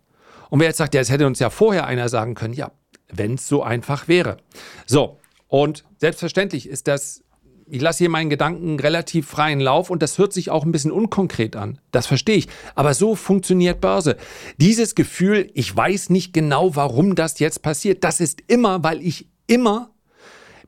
Und 0.50 0.60
wer 0.60 0.68
jetzt 0.68 0.78
sagt, 0.78 0.94
ja, 0.94 1.02
es 1.02 1.10
hätte 1.10 1.28
uns 1.28 1.40
ja 1.40 1.50
vorher 1.50 1.86
einer 1.86 2.10
sagen 2.10 2.36
können, 2.36 2.54
ja, 2.54 2.72
wenn 3.12 3.36
es 3.36 3.48
so 3.48 3.64
einfach 3.64 4.08
wäre. 4.08 4.38
So, 4.86 5.20
und 5.48 5.84
selbstverständlich 5.98 6.68
ist 6.68 6.88
das 6.88 7.24
ich 7.72 7.82
lasse 7.82 8.00
hier 8.00 8.10
meinen 8.10 8.30
Gedanken 8.30 8.80
relativ 8.80 9.28
freien 9.28 9.60
Lauf 9.60 9.90
und 9.90 10.02
das 10.02 10.18
hört 10.18 10.34
sich 10.34 10.50
auch 10.50 10.66
ein 10.66 10.72
bisschen 10.72 10.92
unkonkret 10.92 11.56
an. 11.56 11.80
Das 11.92 12.08
verstehe 12.08 12.38
ich. 12.38 12.48
Aber 12.76 12.94
so 12.94 13.16
funktioniert 13.16 13.80
Börse. 13.80 14.18
Dieses 14.58 14.96
Gefühl, 14.96 15.52
ich 15.54 15.76
weiß 15.76 16.10
nicht 16.10 16.34
genau, 16.34 16.76
warum 16.76 17.16
das 17.16 17.40
jetzt 17.40 17.62
passiert, 17.62 18.04
das 18.04 18.20
ist 18.20 18.42
immer, 18.48 18.84
weil 18.84 19.02
ich 19.02 19.28
immer 19.48 19.92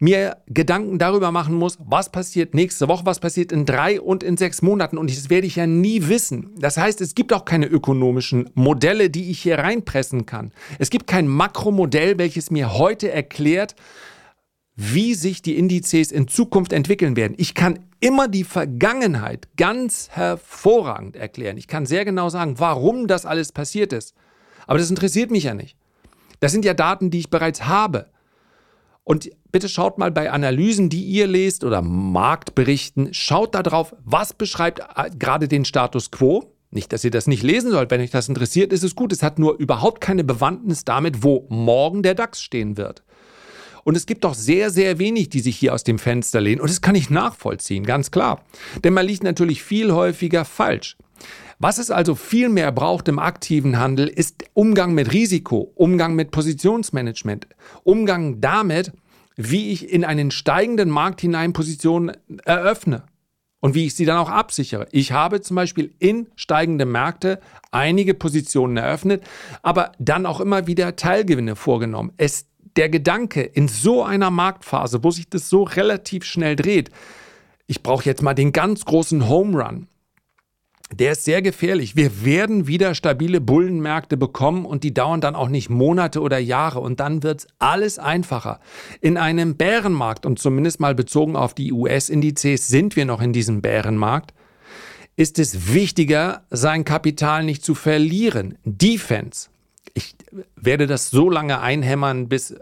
mir 0.02 0.38
Gedanken 0.48 0.98
darüber 0.98 1.32
machen 1.32 1.54
muss, 1.54 1.78
was 1.80 2.12
passiert 2.12 2.56
nächste 2.56 2.88
Woche, 2.88 3.06
was 3.06 3.20
passiert 3.20 3.52
in 3.52 3.68
drei 3.68 4.02
und 4.02 4.24
in 4.24 4.36
sechs 4.36 4.64
Monaten. 4.64 4.98
Und 4.98 5.12
das 5.12 5.30
werde 5.30 5.46
ich 5.46 5.58
ja 5.58 5.68
nie 5.68 6.08
wissen. 6.08 6.50
Das 6.58 6.76
heißt, 6.78 7.02
es 7.02 7.14
gibt 7.14 7.32
auch 7.32 7.46
keine 7.46 7.68
ökonomischen 7.68 8.50
Modelle, 8.56 9.12
die 9.12 9.30
ich 9.30 9.40
hier 9.42 9.60
reinpressen 9.60 10.26
kann. 10.26 10.54
Es 10.80 10.90
gibt 10.90 11.06
kein 11.06 11.28
Makromodell, 11.28 12.18
welches 12.18 12.50
mir 12.50 12.74
heute 12.74 13.12
erklärt, 13.12 13.76
wie 14.76 15.14
sich 15.14 15.44
die 15.44 15.56
Indizes 15.56 16.12
in 16.12 16.28
Zukunft 16.28 16.74
entwickeln 16.74 17.16
werden. 17.16 17.36
Ich 17.38 17.54
kann 17.54 17.78
immer 18.00 18.28
die 18.28 18.44
Vergangenheit 18.44 19.50
ganz 19.56 20.10
hervorragend 20.10 21.16
erklären. 21.16 21.58
Ich 21.58 21.68
kann 21.68 21.86
sehr 21.86 22.06
genau 22.06 22.30
sagen, 22.30 22.56
warum 22.58 23.06
das 23.06 23.28
alles 23.28 23.52
passiert 23.52 23.94
ist. 23.94 24.16
Aber 24.66 24.80
das 24.80 24.90
interessiert 24.90 25.30
mich 25.30 25.44
ja 25.44 25.54
nicht. 25.54 25.78
Das 26.40 26.52
sind 26.52 26.66
ja 26.66 26.74
Daten, 26.74 27.12
die 27.12 27.20
ich 27.20 27.30
bereits 27.30 27.68
habe. 27.68 28.10
Und 29.04 29.30
bitte 29.52 29.68
schaut 29.68 29.98
mal 29.98 30.12
bei 30.12 30.32
Analysen, 30.32 30.90
die 30.90 31.04
ihr 31.04 31.28
lest 31.28 31.64
oder 31.64 31.82
Marktberichten, 31.82 33.14
schaut 33.14 33.56
da 33.56 33.64
drauf, 33.64 33.96
was 34.04 34.34
beschreibt 34.34 34.80
äh, 34.80 35.10
gerade 35.18 35.48
den 35.48 35.66
Status 35.66 36.12
quo. 36.12 36.54
Nicht, 36.70 36.94
dass 36.94 37.04
ihr 37.04 37.12
das 37.12 37.28
nicht 37.28 37.44
lesen 37.44 37.72
sollt. 37.72 37.92
Wenn 37.92 38.00
euch 38.00 38.12
das 38.12 38.30
interessiert, 38.30 38.72
ist 38.72 38.84
es 38.84 38.96
gut. 38.96 39.12
Es 39.12 39.24
hat 39.24 39.40
nur 39.40 39.58
überhaupt 39.58 40.00
keine 40.00 40.24
Bewandtnis 40.24 40.86
damit, 40.86 41.24
wo 41.24 41.46
morgen 41.50 42.02
der 42.02 42.16
DAX 42.16 42.42
stehen 42.42 42.78
wird. 42.78 43.04
Und 43.84 43.98
es 43.98 44.06
gibt 44.06 44.24
doch 44.24 44.36
sehr, 44.36 44.70
sehr 44.70 45.00
wenig, 45.00 45.30
die 45.30 45.40
sich 45.40 45.58
hier 45.58 45.74
aus 45.74 45.84
dem 45.84 46.00
Fenster 46.00 46.40
lehnen. 46.40 46.62
Und 46.62 46.70
das 46.70 46.82
kann 46.82 46.96
ich 46.96 47.10
nachvollziehen, 47.10 47.86
ganz 47.86 48.12
klar. 48.12 48.46
Denn 48.84 48.94
man 48.94 49.06
liegt 49.06 49.24
natürlich 49.24 49.64
viel 49.64 49.92
häufiger 49.92 50.46
falsch. 50.46 50.96
Was 51.64 51.78
es 51.78 51.92
also 51.92 52.16
viel 52.16 52.50
mehr 52.50 52.72
braucht 52.72 53.08
im 53.08 53.20
aktiven 53.20 53.78
Handel, 53.78 54.08
ist 54.08 54.46
Umgang 54.56 54.96
mit 54.96 55.14
Risiko, 55.14 55.72
Umgang 55.76 56.16
mit 56.16 56.32
Positionsmanagement, 56.32 57.46
Umgang 57.84 58.42
damit, 58.42 58.92
wie 59.36 59.70
ich 59.70 59.88
in 59.88 60.04
einen 60.04 60.32
steigenden 60.32 60.90
Markt 60.90 61.22
hinein 61.22 61.54
Positionen 61.54 62.18
eröffne 62.46 63.04
und 63.60 63.76
wie 63.76 63.86
ich 63.86 63.94
sie 63.94 64.06
dann 64.06 64.18
auch 64.18 64.32
absichere. 64.32 64.88
Ich 64.92 65.12
habe 65.12 65.42
zum 65.42 65.54
Beispiel 65.54 65.94
in 66.00 66.26
steigende 66.36 66.88
Märkte 66.88 67.40
einige 67.70 68.16
Positionen 68.16 68.78
eröffnet, 68.78 69.24
aber 69.62 69.92
dann 70.00 70.26
auch 70.26 70.42
immer 70.42 70.66
wieder 70.66 70.96
Teilgewinne 70.96 71.56
vorgenommen. 71.56 72.12
Es 72.18 72.48
der 72.76 72.90
Gedanke 72.90 73.44
in 73.44 73.68
so 73.68 74.02
einer 74.04 74.32
Marktphase, 74.32 75.04
wo 75.04 75.12
sich 75.12 75.30
das 75.30 75.48
so 75.48 75.62
relativ 75.62 76.24
schnell 76.24 76.56
dreht, 76.56 76.90
ich 77.68 77.84
brauche 77.84 78.06
jetzt 78.06 78.24
mal 78.24 78.34
den 78.34 78.52
ganz 78.52 78.84
großen 78.84 79.30
Home 79.30 79.64
Run. 79.64 79.88
Der 80.94 81.14
ist 81.14 81.24
sehr 81.24 81.42
gefährlich. 81.42 81.96
Wir 81.96 82.26
werden 82.26 82.68
wieder 82.68 82.96
stabile 82.96 83.40
Bullenmärkte 83.40 84.18
bekommen 84.18 84.66
und 84.66 84.84
die 84.84 84.94
dauern 84.94 85.22
dann 85.22 85.36
auch 85.36 85.48
nicht 85.48 85.70
Monate 85.70 86.22
oder 86.22 86.38
Jahre 86.38 86.82
und 86.82 87.00
dann 87.00 87.24
wird 87.24 87.48
alles 87.60 87.98
einfacher. 87.98 88.60
In 89.00 89.16
einem 89.16 89.56
Bärenmarkt 89.56 90.26
und 90.26 90.38
zumindest 90.38 90.82
mal 90.82 90.94
bezogen 90.94 91.38
auf 91.38 91.54
die 91.54 91.72
US-Indizes 91.72 92.68
sind 92.68 92.98
wir 92.98 93.06
noch 93.06 93.22
in 93.22 93.32
diesem 93.32 93.62
Bärenmarkt, 93.62 94.34
ist 95.16 95.40
es 95.40 95.74
wichtiger, 95.74 96.44
sein 96.50 96.84
Kapital 96.84 97.46
nicht 97.46 97.64
zu 97.64 97.74
verlieren. 97.74 98.58
Defense 98.66 99.50
ich 99.94 100.16
werde 100.56 100.88
das 100.88 101.10
so 101.10 101.30
lange 101.30 101.60
einhämmern, 101.60 102.30
bis 102.30 102.56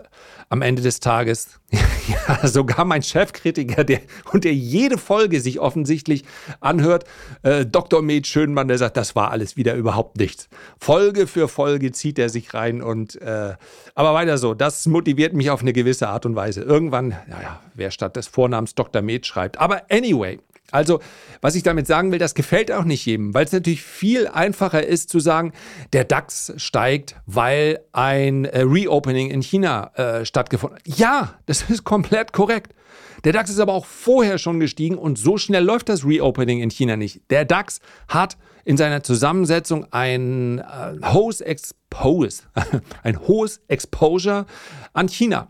am 0.49 0.63
Ende 0.63 0.81
des 0.81 0.99
Tages 0.99 1.59
ja, 2.07 2.47
sogar 2.47 2.83
mein 2.85 3.03
Chefkritiker, 3.03 3.83
der 3.83 4.01
und 4.33 4.43
der 4.43 4.53
jede 4.53 4.97
Folge 4.97 5.39
sich 5.41 5.59
offensichtlich 5.59 6.23
anhört, 6.59 7.05
äh, 7.43 7.65
Dr. 7.65 8.01
Med 8.01 8.25
Schönmann, 8.25 8.67
der 8.67 8.79
sagt, 8.79 8.97
das 8.97 9.15
war 9.15 9.29
alles 9.29 9.57
wieder 9.57 9.75
überhaupt 9.75 10.17
nichts. 10.17 10.49
Folge 10.79 11.27
für 11.27 11.47
Folge 11.47 11.91
zieht 11.91 12.17
er 12.17 12.29
sich 12.29 12.53
rein 12.55 12.81
und 12.81 13.21
äh, 13.21 13.53
aber 13.93 14.13
weiter 14.15 14.39
so. 14.39 14.55
Das 14.55 14.87
motiviert 14.87 15.33
mich 15.33 15.51
auf 15.51 15.61
eine 15.61 15.73
gewisse 15.73 16.09
Art 16.09 16.25
und 16.25 16.35
Weise. 16.35 16.61
Irgendwann, 16.61 17.09
naja, 17.27 17.61
wer 17.75 17.91
statt 17.91 18.15
des 18.15 18.27
Vornamens 18.27 18.73
Dr. 18.73 19.03
Med 19.03 19.27
schreibt. 19.27 19.59
Aber 19.59 19.83
anyway, 19.91 20.39
also, 20.71 20.99
was 21.41 21.55
ich 21.55 21.63
damit 21.63 21.87
sagen 21.87 22.11
will, 22.11 22.19
das 22.19 22.35
gefällt 22.35 22.71
auch 22.71 22.83
nicht 22.83 23.05
jedem, 23.05 23.33
weil 23.33 23.45
es 23.45 23.51
natürlich 23.51 23.81
viel 23.81 24.27
einfacher 24.27 24.85
ist 24.85 25.09
zu 25.09 25.19
sagen, 25.19 25.53
der 25.93 26.03
DAX 26.03 26.53
steigt, 26.57 27.15
weil 27.25 27.79
ein 27.91 28.45
äh, 28.45 28.61
Reopening 28.61 29.29
in 29.29 29.41
China 29.41 29.91
äh, 29.95 30.25
stattgefunden 30.25 30.79
hat. 30.79 30.97
Ja, 30.97 31.35
das 31.45 31.69
ist 31.69 31.83
komplett 31.83 32.33
korrekt. 32.33 32.73
Der 33.23 33.33
DAX 33.33 33.49
ist 33.49 33.59
aber 33.59 33.73
auch 33.73 33.85
vorher 33.85 34.37
schon 34.37 34.59
gestiegen 34.59 34.97
und 34.97 35.17
so 35.17 35.37
schnell 35.37 35.63
läuft 35.63 35.89
das 35.89 36.05
Reopening 36.05 36.61
in 36.61 36.69
China 36.69 36.95
nicht. 36.95 37.21
Der 37.29 37.45
DAX 37.45 37.79
hat 38.07 38.37
in 38.63 38.77
seiner 38.77 39.03
Zusammensetzung 39.03 39.87
ein 39.91 40.59
äh, 40.59 41.05
hohes 41.13 41.41
Expose, 41.41 42.43
ein 43.03 43.19
hohes 43.27 43.61
Exposure 43.67 44.45
an 44.93 45.09
China. 45.09 45.49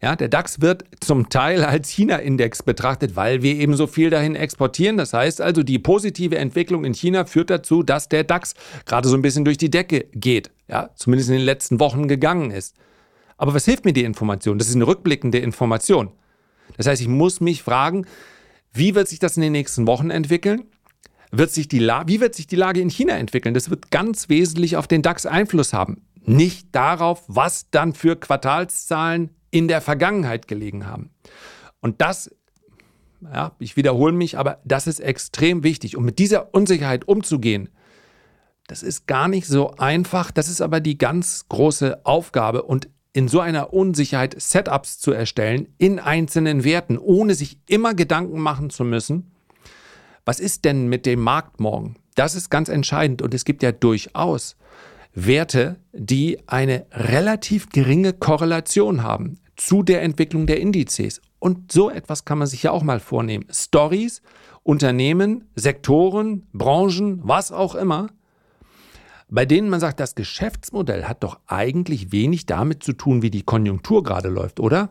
Ja, 0.00 0.14
der 0.14 0.28
DAX 0.28 0.60
wird 0.60 0.84
zum 1.00 1.28
Teil 1.28 1.64
als 1.64 1.88
China-Index 1.88 2.62
betrachtet, 2.62 3.16
weil 3.16 3.42
wir 3.42 3.56
eben 3.56 3.74
so 3.74 3.88
viel 3.88 4.10
dahin 4.10 4.36
exportieren. 4.36 4.96
Das 4.96 5.12
heißt 5.12 5.40
also, 5.40 5.64
die 5.64 5.80
positive 5.80 6.38
Entwicklung 6.38 6.84
in 6.84 6.94
China 6.94 7.24
führt 7.24 7.50
dazu, 7.50 7.82
dass 7.82 8.08
der 8.08 8.22
DAX 8.22 8.54
gerade 8.86 9.08
so 9.08 9.16
ein 9.16 9.22
bisschen 9.22 9.44
durch 9.44 9.58
die 9.58 9.70
Decke 9.70 10.06
geht. 10.12 10.52
Ja, 10.68 10.90
zumindest 10.94 11.30
in 11.30 11.36
den 11.36 11.44
letzten 11.44 11.80
Wochen 11.80 12.06
gegangen 12.06 12.52
ist. 12.52 12.76
Aber 13.36 13.54
was 13.54 13.64
hilft 13.64 13.84
mir 13.84 13.92
die 13.92 14.04
Information? 14.04 14.58
Das 14.58 14.68
ist 14.68 14.76
eine 14.76 14.86
rückblickende 14.86 15.38
Information. 15.38 16.12
Das 16.76 16.86
heißt, 16.86 17.02
ich 17.02 17.08
muss 17.08 17.40
mich 17.40 17.62
fragen, 17.64 18.06
wie 18.72 18.94
wird 18.94 19.08
sich 19.08 19.18
das 19.18 19.36
in 19.36 19.42
den 19.42 19.52
nächsten 19.52 19.88
Wochen 19.88 20.10
entwickeln? 20.10 20.64
Wird 21.32 21.50
sich 21.50 21.66
die 21.68 21.80
wie 21.80 22.20
wird 22.20 22.34
sich 22.34 22.46
die 22.46 22.56
Lage 22.56 22.80
in 22.80 22.88
China 22.88 23.16
entwickeln? 23.16 23.54
Das 23.54 23.68
wird 23.68 23.90
ganz 23.90 24.28
wesentlich 24.28 24.76
auf 24.76 24.86
den 24.86 25.02
DAX 25.02 25.26
Einfluss 25.26 25.72
haben. 25.72 26.02
Nicht 26.24 26.68
darauf, 26.72 27.24
was 27.26 27.70
dann 27.70 27.94
für 27.94 28.16
Quartalszahlen 28.16 29.30
in 29.50 29.68
der 29.68 29.80
Vergangenheit 29.80 30.48
gelegen 30.48 30.86
haben. 30.86 31.10
Und 31.80 32.00
das, 32.00 32.30
ja, 33.22 33.52
ich 33.58 33.76
wiederhole 33.76 34.12
mich, 34.12 34.38
aber 34.38 34.58
das 34.64 34.86
ist 34.86 35.00
extrem 35.00 35.62
wichtig. 35.62 35.96
Um 35.96 36.04
mit 36.04 36.18
dieser 36.18 36.54
Unsicherheit 36.54 37.06
umzugehen, 37.08 37.70
das 38.66 38.82
ist 38.82 39.06
gar 39.06 39.28
nicht 39.28 39.46
so 39.46 39.76
einfach. 39.76 40.30
Das 40.30 40.48
ist 40.48 40.60
aber 40.60 40.80
die 40.80 40.98
ganz 40.98 41.46
große 41.48 42.04
Aufgabe. 42.04 42.62
Und 42.62 42.88
in 43.12 43.26
so 43.26 43.40
einer 43.40 43.72
Unsicherheit 43.72 44.40
Setups 44.40 44.98
zu 44.98 45.12
erstellen 45.12 45.68
in 45.78 45.98
einzelnen 45.98 46.62
Werten, 46.62 46.98
ohne 46.98 47.34
sich 47.34 47.58
immer 47.66 47.94
Gedanken 47.94 48.40
machen 48.40 48.70
zu 48.70 48.84
müssen, 48.84 49.32
was 50.24 50.40
ist 50.40 50.64
denn 50.66 50.88
mit 50.88 51.06
dem 51.06 51.20
Markt 51.20 51.58
morgen? 51.58 51.96
Das 52.14 52.34
ist 52.34 52.50
ganz 52.50 52.68
entscheidend 52.68 53.22
und 53.22 53.32
es 53.32 53.44
gibt 53.44 53.62
ja 53.62 53.72
durchaus 53.72 54.56
Werte, 55.14 55.76
die 55.92 56.38
eine 56.46 56.86
relativ 56.92 57.70
geringe 57.70 58.12
Korrelation 58.12 59.02
haben 59.02 59.38
zu 59.56 59.82
der 59.82 60.02
Entwicklung 60.02 60.46
der 60.46 60.60
Indizes. 60.60 61.20
Und 61.38 61.72
so 61.72 61.90
etwas 61.90 62.24
kann 62.24 62.38
man 62.38 62.46
sich 62.46 62.62
ja 62.62 62.70
auch 62.70 62.82
mal 62.82 63.00
vornehmen. 63.00 63.46
Stories, 63.50 64.22
Unternehmen, 64.62 65.44
Sektoren, 65.54 66.46
Branchen, 66.52 67.20
was 67.22 67.52
auch 67.52 67.74
immer, 67.74 68.08
bei 69.30 69.44
denen 69.44 69.68
man 69.68 69.80
sagt, 69.80 70.00
das 70.00 70.14
Geschäftsmodell 70.14 71.04
hat 71.04 71.22
doch 71.22 71.38
eigentlich 71.46 72.12
wenig 72.12 72.46
damit 72.46 72.82
zu 72.82 72.94
tun, 72.94 73.20
wie 73.20 73.30
die 73.30 73.42
Konjunktur 73.42 74.02
gerade 74.02 74.28
läuft, 74.28 74.58
oder? 74.58 74.88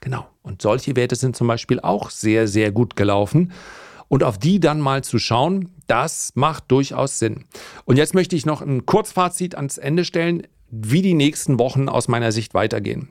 Genau. 0.00 0.26
Und 0.42 0.62
solche 0.62 0.94
Werte 0.96 1.16
sind 1.16 1.36
zum 1.36 1.48
Beispiel 1.48 1.80
auch 1.80 2.10
sehr, 2.10 2.46
sehr 2.46 2.70
gut 2.70 2.96
gelaufen. 2.96 3.52
Und 4.08 4.24
auf 4.24 4.38
die 4.38 4.60
dann 4.60 4.80
mal 4.80 5.02
zu 5.02 5.18
schauen, 5.18 5.70
Das 5.92 6.32
macht 6.36 6.70
durchaus 6.70 7.18
Sinn. 7.18 7.44
Und 7.84 7.98
jetzt 7.98 8.14
möchte 8.14 8.34
ich 8.34 8.46
noch 8.46 8.62
ein 8.62 8.86
Kurzfazit 8.86 9.56
ans 9.56 9.76
Ende 9.76 10.06
stellen, 10.06 10.46
wie 10.70 11.02
die 11.02 11.12
nächsten 11.12 11.58
Wochen 11.58 11.90
aus 11.90 12.08
meiner 12.08 12.32
Sicht 12.32 12.54
weitergehen. 12.54 13.10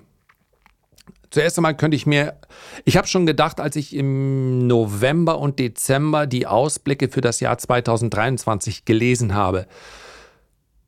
Zuerst 1.30 1.60
einmal 1.60 1.78
könnte 1.78 1.96
ich 1.96 2.08
mir, 2.08 2.39
ich 2.84 2.98
habe 2.98 3.06
schon 3.06 3.28
gedacht, 3.28 3.60
als 3.60 3.76
ich 3.76 3.96
im 3.96 4.65
November 4.65 5.38
und 5.38 5.60
Dezember 5.60 6.26
die 6.26 6.48
Ausblicke 6.48 7.08
für 7.08 7.22
das 7.22 7.39
Jahr 7.39 7.60
2023 7.60 8.84
gelesen 8.84 9.36
habe, 9.36 9.67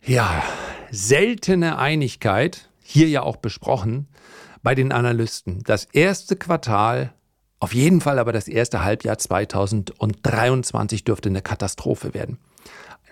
ja, 0.04 0.42
seltene 0.90 1.78
Einigkeit, 1.78 2.72
hier 2.82 3.08
ja 3.08 3.22
auch 3.22 3.38
besprochen, 3.38 4.08
bei 4.64 4.74
den 4.74 4.92
Analysten. 4.92 5.62
Das 5.64 5.86
erste 5.86 6.38
Quartal, 6.38 7.14
auf 7.64 7.74
jeden 7.74 8.02
Fall 8.02 8.20
aber 8.20 8.34
das 8.34 8.48
erste 8.48 8.84
Halbjahr 8.84 9.18
2023 9.18 11.04
dürfte 11.06 11.30
eine 11.30 11.42
Katastrophe 11.42 12.14
werden 12.14 12.38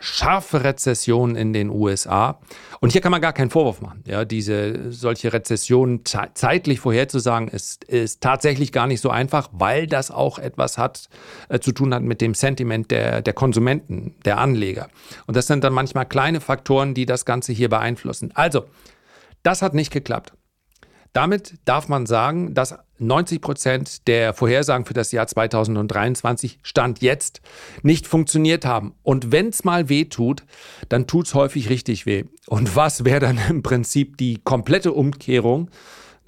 scharfe 0.01 0.63
Rezession 0.63 1.35
in 1.35 1.53
den 1.53 1.69
USA. 1.69 2.39
Und 2.79 2.91
hier 2.91 3.01
kann 3.01 3.11
man 3.11 3.21
gar 3.21 3.33
keinen 3.33 3.51
Vorwurf 3.51 3.81
machen. 3.81 4.03
Ja, 4.05 4.25
diese 4.25 4.91
solche 4.91 5.31
Rezession 5.31 6.01
zeitlich 6.03 6.79
vorherzusagen, 6.79 7.47
ist, 7.47 7.83
ist 7.83 8.21
tatsächlich 8.21 8.71
gar 8.71 8.87
nicht 8.87 8.99
so 8.99 9.11
einfach, 9.11 9.49
weil 9.53 9.85
das 9.85 10.09
auch 10.09 10.39
etwas 10.39 10.79
hat 10.79 11.07
äh, 11.49 11.59
zu 11.59 11.71
tun 11.71 11.93
hat 11.93 12.01
mit 12.01 12.19
dem 12.19 12.33
Sentiment 12.33 12.89
der, 12.89 13.21
der 13.21 13.33
Konsumenten, 13.33 14.15
der 14.25 14.39
Anleger. 14.39 14.89
Und 15.27 15.37
das 15.37 15.45
sind 15.45 15.63
dann 15.63 15.73
manchmal 15.73 16.07
kleine 16.07 16.41
Faktoren, 16.41 16.95
die 16.95 17.05
das 17.05 17.25
Ganze 17.25 17.53
hier 17.53 17.69
beeinflussen. 17.69 18.31
Also, 18.33 18.65
das 19.43 19.61
hat 19.61 19.75
nicht 19.75 19.91
geklappt. 19.91 20.33
Damit 21.13 21.55
darf 21.65 21.89
man 21.89 22.05
sagen, 22.05 22.53
dass 22.53 22.77
90 22.99 23.41
Prozent 23.41 24.07
der 24.07 24.33
Vorhersagen 24.33 24.85
für 24.85 24.93
das 24.93 25.11
Jahr 25.11 25.27
2023 25.27 26.59
Stand 26.61 27.01
jetzt 27.01 27.41
nicht 27.81 28.07
funktioniert 28.07 28.65
haben. 28.65 28.93
Und 29.03 29.31
wenn 29.31 29.49
es 29.49 29.63
mal 29.63 29.89
weh 29.89 30.05
tut, 30.05 30.43
dann 30.87 31.07
tut 31.07 31.27
es 31.27 31.33
häufig 31.33 31.69
richtig 31.69 32.05
weh. 32.05 32.25
Und 32.47 32.75
was 32.75 33.03
wäre 33.03 33.19
dann 33.19 33.39
im 33.49 33.61
Prinzip 33.63 34.17
die 34.17 34.39
komplette 34.41 34.93
Umkehrung? 34.93 35.69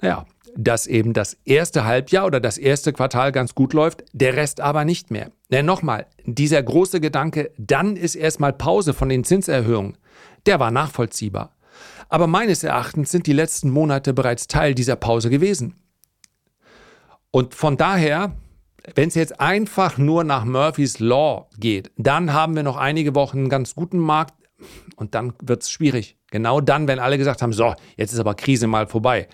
Naja, 0.00 0.26
dass 0.56 0.86
eben 0.86 1.14
das 1.14 1.36
erste 1.44 1.84
Halbjahr 1.84 2.26
oder 2.26 2.40
das 2.40 2.58
erste 2.58 2.92
Quartal 2.92 3.32
ganz 3.32 3.54
gut 3.54 3.72
läuft, 3.72 4.04
der 4.12 4.36
Rest 4.36 4.60
aber 4.60 4.84
nicht 4.84 5.10
mehr. 5.10 5.30
Denn 5.50 5.66
nochmal, 5.66 6.06
dieser 6.24 6.62
große 6.62 7.00
Gedanke, 7.00 7.50
dann 7.56 7.96
ist 7.96 8.14
erstmal 8.14 8.52
Pause 8.52 8.92
von 8.92 9.08
den 9.08 9.24
Zinserhöhungen, 9.24 9.96
der 10.46 10.60
war 10.60 10.70
nachvollziehbar. 10.70 11.54
Aber 12.08 12.26
meines 12.26 12.62
Erachtens 12.64 13.10
sind 13.10 13.26
die 13.26 13.32
letzten 13.32 13.70
Monate 13.70 14.12
bereits 14.12 14.46
Teil 14.46 14.74
dieser 14.74 14.96
Pause 14.96 15.30
gewesen. 15.30 15.74
Und 17.30 17.54
von 17.54 17.76
daher, 17.76 18.32
wenn 18.94 19.08
es 19.08 19.14
jetzt 19.14 19.40
einfach 19.40 19.98
nur 19.98 20.24
nach 20.24 20.44
Murphys 20.44 21.00
Law 21.00 21.48
geht, 21.58 21.90
dann 21.96 22.32
haben 22.32 22.54
wir 22.54 22.62
noch 22.62 22.76
einige 22.76 23.14
Wochen 23.14 23.38
einen 23.38 23.48
ganz 23.48 23.74
guten 23.74 23.98
Markt 23.98 24.34
und 24.96 25.14
dann 25.14 25.32
wird 25.42 25.62
es 25.62 25.70
schwierig. 25.70 26.16
Genau 26.30 26.60
dann, 26.60 26.86
wenn 26.88 26.98
alle 26.98 27.18
gesagt 27.18 27.42
haben, 27.42 27.52
so, 27.52 27.74
jetzt 27.96 28.12
ist 28.12 28.18
aber 28.18 28.34
Krise 28.34 28.66
mal 28.66 28.86
vorbei. 28.86 29.28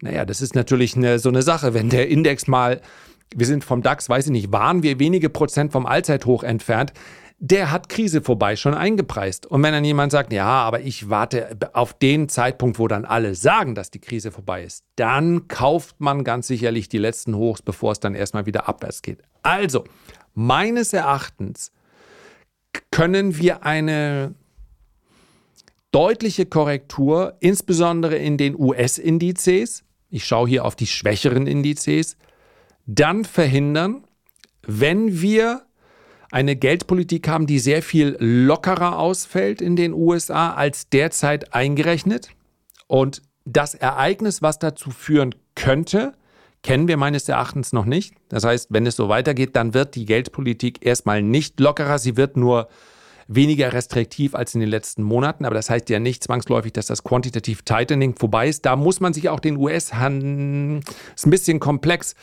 Naja, 0.00 0.24
das 0.24 0.42
ist 0.42 0.54
natürlich 0.54 0.96
eine, 0.96 1.18
so 1.18 1.28
eine 1.28 1.42
Sache, 1.42 1.74
wenn 1.74 1.88
der 1.88 2.08
Index 2.08 2.46
mal, 2.46 2.80
wir 3.34 3.46
sind 3.46 3.64
vom 3.64 3.82
DAX, 3.82 4.08
weiß 4.08 4.26
ich 4.26 4.32
nicht, 4.32 4.52
waren 4.52 4.82
wir 4.82 4.98
wenige 4.98 5.30
Prozent 5.30 5.72
vom 5.72 5.86
Allzeithoch 5.86 6.42
entfernt, 6.42 6.92
der 7.46 7.70
hat 7.70 7.90
Krise 7.90 8.22
vorbei 8.22 8.56
schon 8.56 8.72
eingepreist. 8.72 9.44
Und 9.44 9.62
wenn 9.62 9.74
dann 9.74 9.84
jemand 9.84 10.12
sagt, 10.12 10.32
ja, 10.32 10.46
aber 10.46 10.80
ich 10.80 11.10
warte 11.10 11.58
auf 11.74 11.92
den 11.92 12.30
Zeitpunkt, 12.30 12.78
wo 12.78 12.88
dann 12.88 13.04
alle 13.04 13.34
sagen, 13.34 13.74
dass 13.74 13.90
die 13.90 14.00
Krise 14.00 14.30
vorbei 14.30 14.64
ist, 14.64 14.82
dann 14.96 15.46
kauft 15.46 16.00
man 16.00 16.24
ganz 16.24 16.46
sicherlich 16.46 16.88
die 16.88 16.96
letzten 16.96 17.36
Hochs, 17.36 17.60
bevor 17.60 17.92
es 17.92 18.00
dann 18.00 18.14
erstmal 18.14 18.46
wieder 18.46 18.66
abwärts 18.66 19.02
geht. 19.02 19.20
Also, 19.42 19.84
meines 20.32 20.94
Erachtens 20.94 21.70
können 22.90 23.36
wir 23.36 23.62
eine 23.62 24.34
deutliche 25.92 26.46
Korrektur, 26.46 27.36
insbesondere 27.40 28.16
in 28.16 28.38
den 28.38 28.58
US-Indizes, 28.58 29.84
ich 30.08 30.24
schaue 30.24 30.48
hier 30.48 30.64
auf 30.64 30.76
die 30.76 30.86
schwächeren 30.86 31.46
Indizes, 31.46 32.16
dann 32.86 33.26
verhindern, 33.26 34.04
wenn 34.62 35.20
wir 35.20 35.66
eine 36.34 36.56
Geldpolitik 36.56 37.28
haben, 37.28 37.46
die 37.46 37.60
sehr 37.60 37.80
viel 37.80 38.16
lockerer 38.18 38.98
ausfällt 38.98 39.62
in 39.62 39.76
den 39.76 39.92
USA 39.92 40.52
als 40.52 40.88
derzeit 40.88 41.54
eingerechnet. 41.54 42.30
Und 42.88 43.22
das 43.44 43.74
Ereignis, 43.74 44.42
was 44.42 44.58
dazu 44.58 44.90
führen 44.90 45.36
könnte, 45.54 46.12
kennen 46.64 46.88
wir 46.88 46.96
meines 46.96 47.28
Erachtens 47.28 47.72
noch 47.72 47.84
nicht. 47.84 48.14
Das 48.30 48.42
heißt, 48.42 48.66
wenn 48.70 48.84
es 48.84 48.96
so 48.96 49.08
weitergeht, 49.08 49.54
dann 49.54 49.74
wird 49.74 49.94
die 49.94 50.06
Geldpolitik 50.06 50.84
erstmal 50.84 51.22
nicht 51.22 51.60
lockerer, 51.60 52.00
sie 52.00 52.16
wird 52.16 52.36
nur 52.36 52.66
weniger 53.28 53.72
restriktiv 53.72 54.34
als 54.34 54.54
in 54.54 54.60
den 54.60 54.70
letzten 54.70 55.04
Monaten. 55.04 55.44
Aber 55.44 55.54
das 55.54 55.70
heißt 55.70 55.88
ja 55.88 56.00
nicht 56.00 56.24
zwangsläufig, 56.24 56.72
dass 56.72 56.86
das 56.86 57.04
Quantitative 57.04 57.62
Tightening 57.64 58.16
vorbei 58.16 58.48
ist. 58.48 58.66
Da 58.66 58.74
muss 58.74 58.98
man 58.98 59.14
sich 59.14 59.28
auch 59.28 59.38
den 59.38 59.56
US-Handel, 59.56 60.80
ist 61.14 61.26
ein 61.26 61.30
bisschen 61.30 61.60
komplex. 61.60 62.16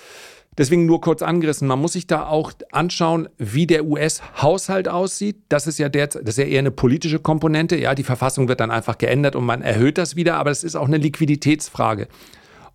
Deswegen 0.57 0.85
nur 0.85 0.99
kurz 0.99 1.21
angerissen. 1.21 1.67
Man 1.67 1.79
muss 1.79 1.93
sich 1.93 2.07
da 2.07 2.25
auch 2.27 2.51
anschauen, 2.73 3.29
wie 3.37 3.67
der 3.67 3.85
US-Haushalt 3.85 4.89
aussieht. 4.89 5.37
Das 5.47 5.65
ist 5.65 5.79
ja 5.79 5.87
der, 5.87 6.07
das 6.07 6.21
ist 6.21 6.37
ja 6.37 6.43
eher 6.43 6.59
eine 6.59 6.71
politische 6.71 7.19
Komponente. 7.19 7.77
Ja, 7.77 7.95
die 7.95 8.03
Verfassung 8.03 8.49
wird 8.49 8.59
dann 8.59 8.69
einfach 8.69 8.97
geändert 8.97 9.37
und 9.37 9.45
man 9.45 9.61
erhöht 9.61 9.97
das 9.97 10.17
wieder, 10.17 10.35
aber 10.35 10.51
es 10.51 10.65
ist 10.65 10.75
auch 10.75 10.87
eine 10.87 10.97
Liquiditätsfrage. 10.97 12.09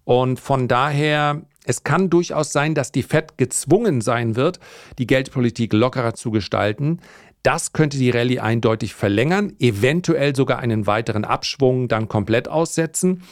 Und 0.05 0.41
von 0.41 0.69
daher, 0.69 1.43
es 1.67 1.85
kann 1.85 2.09
durchaus 2.09 2.51
sein, 2.51 2.75
dass 2.75 2.93
die 2.93 3.03
Fed 3.03 3.37
gezwungen 3.37 4.01
sein 4.01 4.37
wird, 4.37 4.59
die 4.99 5.07
Geldpolitik 5.07 5.75
lockerer 5.75 6.15
zu 6.15 6.31
gestalten. 6.31 7.01
Das 7.43 7.75
könnte 7.75 7.99
die 7.99 8.11
Rallye 8.11 8.41
eindeutig 8.41 8.95
verlängern, 8.95 9.53
eventuell 9.59 10.35
sogar 10.35 10.61
einen 10.61 10.87
weiteren 10.87 11.25
Abschwung 11.25 11.89
dann 11.89 12.09
komplett 12.09 12.49
aussetzen. 12.49 13.23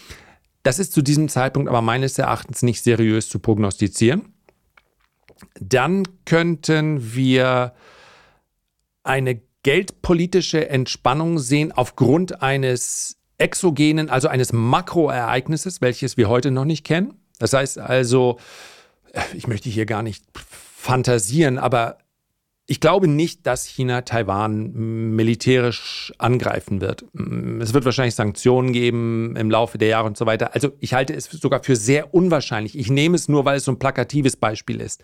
Das 0.62 0.78
ist 0.78 0.92
zu 0.92 1.00
diesem 1.00 1.28
Zeitpunkt 1.28 1.68
aber 1.68 1.80
meines 1.80 2.18
Erachtens 2.18 2.62
nicht 2.62 2.83
seriös 2.83 3.28
zu 3.28 3.38
prognostizieren. 3.38 4.34
Dann 5.61 6.04
könnten 6.24 7.14
wir 7.14 7.74
eine 9.02 9.40
geldpolitische 9.62 10.68
Entspannung 10.68 11.38
sehen 11.38 11.72
aufgrund 11.72 12.42
eines 12.42 13.16
exogenen, 13.38 14.11
also 14.11 14.28
eines 14.28 14.52
Makroereignisses, 14.52 15.80
welches 15.80 16.16
wir 16.16 16.28
heute 16.28 16.50
noch 16.50 16.64
nicht 16.64 16.85
kennen. 16.85 17.14
Das 17.38 17.52
heißt 17.52 17.78
also, 17.78 18.38
ich 19.35 19.46
möchte 19.46 19.68
hier 19.68 19.87
gar 19.87 20.02
nicht 20.02 20.24
fantasieren, 20.35 21.59
aber 21.59 21.98
ich 22.66 22.81
glaube 22.81 23.09
nicht, 23.09 23.46
dass 23.46 23.66
China 23.66 24.03
Taiwan 24.03 24.72
militärisch 25.14 26.12
angreifen 26.18 26.81
wird. 26.81 27.05
Es 27.61 27.74
wird 27.74 27.85
wahrscheinlich 27.85 28.14
Sanktionen 28.14 28.72
geben 28.72 29.37
im 29.37 29.50
Laufe 29.50 29.77
der 29.77 29.88
Jahre 29.88 30.07
und 30.07 30.16
so 30.16 30.24
weiter. 30.24 30.55
Also 30.55 30.72
ich 30.81 30.94
halte 30.94 31.14
es 31.14 31.27
sogar 31.27 31.62
für 31.62 31.77
sehr 31.77 32.14
unwahrscheinlich. 32.14 32.79
Ich 32.79 32.90
nehme 32.90 33.16
es 33.16 33.29
nur, 33.29 33.44
weil 33.44 33.59
es 33.59 33.64
so 33.64 33.72
ein 33.72 33.79
plakatives 33.79 34.37
Beispiel 34.37 34.81
ist. 34.81 35.03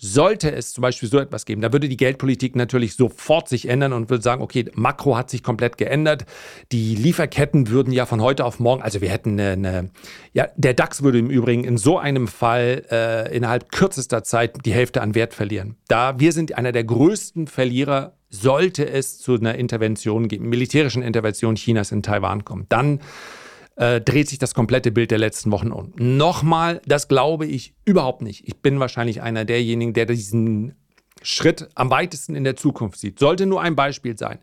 Sollte 0.00 0.52
es 0.52 0.72
zum 0.72 0.82
Beispiel 0.82 1.08
so 1.08 1.18
etwas 1.18 1.44
geben, 1.44 1.60
da 1.60 1.72
würde 1.72 1.88
die 1.88 1.96
Geldpolitik 1.96 2.54
natürlich 2.54 2.94
sofort 2.94 3.48
sich 3.48 3.68
ändern 3.68 3.92
und 3.92 4.10
würde 4.10 4.22
sagen, 4.22 4.42
okay, 4.42 4.70
Makro 4.74 5.16
hat 5.16 5.28
sich 5.28 5.42
komplett 5.42 5.76
geändert. 5.76 6.24
Die 6.70 6.94
Lieferketten 6.94 7.68
würden 7.68 7.92
ja 7.92 8.06
von 8.06 8.22
heute 8.22 8.44
auf 8.44 8.60
morgen, 8.60 8.80
also 8.80 9.00
wir 9.00 9.10
hätten 9.10 9.40
eine, 9.40 9.52
eine 9.52 9.90
ja, 10.32 10.46
der 10.56 10.74
DAX 10.74 11.02
würde 11.02 11.18
im 11.18 11.30
Übrigen 11.30 11.64
in 11.64 11.78
so 11.78 11.98
einem 11.98 12.28
Fall 12.28 12.84
äh, 12.90 13.36
innerhalb 13.36 13.72
kürzester 13.72 14.22
Zeit 14.22 14.64
die 14.64 14.72
Hälfte 14.72 15.02
an 15.02 15.16
Wert 15.16 15.34
verlieren. 15.34 15.76
Da 15.88 16.20
wir 16.20 16.32
sind 16.32 16.56
einer 16.56 16.70
der 16.70 16.84
größten 16.84 17.48
Verlierer, 17.48 18.14
sollte 18.30 18.88
es 18.88 19.18
zu 19.18 19.34
einer 19.34 19.54
Intervention 19.54 20.28
geben, 20.28 20.48
militärischen 20.48 21.02
Intervention 21.02 21.54
Chinas 21.54 21.92
in 21.92 22.02
Taiwan 22.02 22.44
kommen. 22.44 22.66
Dann 22.68 23.00
äh, 23.78 24.00
dreht 24.00 24.28
sich 24.28 24.38
das 24.38 24.54
komplette 24.54 24.90
Bild 24.90 25.10
der 25.10 25.18
letzten 25.18 25.52
Wochen 25.52 25.70
um. 25.70 25.92
Nochmal, 25.96 26.82
das 26.84 27.08
glaube 27.08 27.46
ich 27.46 27.74
überhaupt 27.84 28.22
nicht. 28.22 28.46
Ich 28.46 28.60
bin 28.60 28.80
wahrscheinlich 28.80 29.22
einer 29.22 29.44
derjenigen, 29.44 29.94
der 29.94 30.06
diesen 30.06 30.74
Schritt 31.22 31.68
am 31.74 31.88
weitesten 31.88 32.34
in 32.34 32.44
der 32.44 32.56
Zukunft 32.56 32.98
sieht. 32.98 33.18
Sollte 33.18 33.46
nur 33.46 33.62
ein 33.62 33.76
Beispiel 33.76 34.18
sein. 34.18 34.40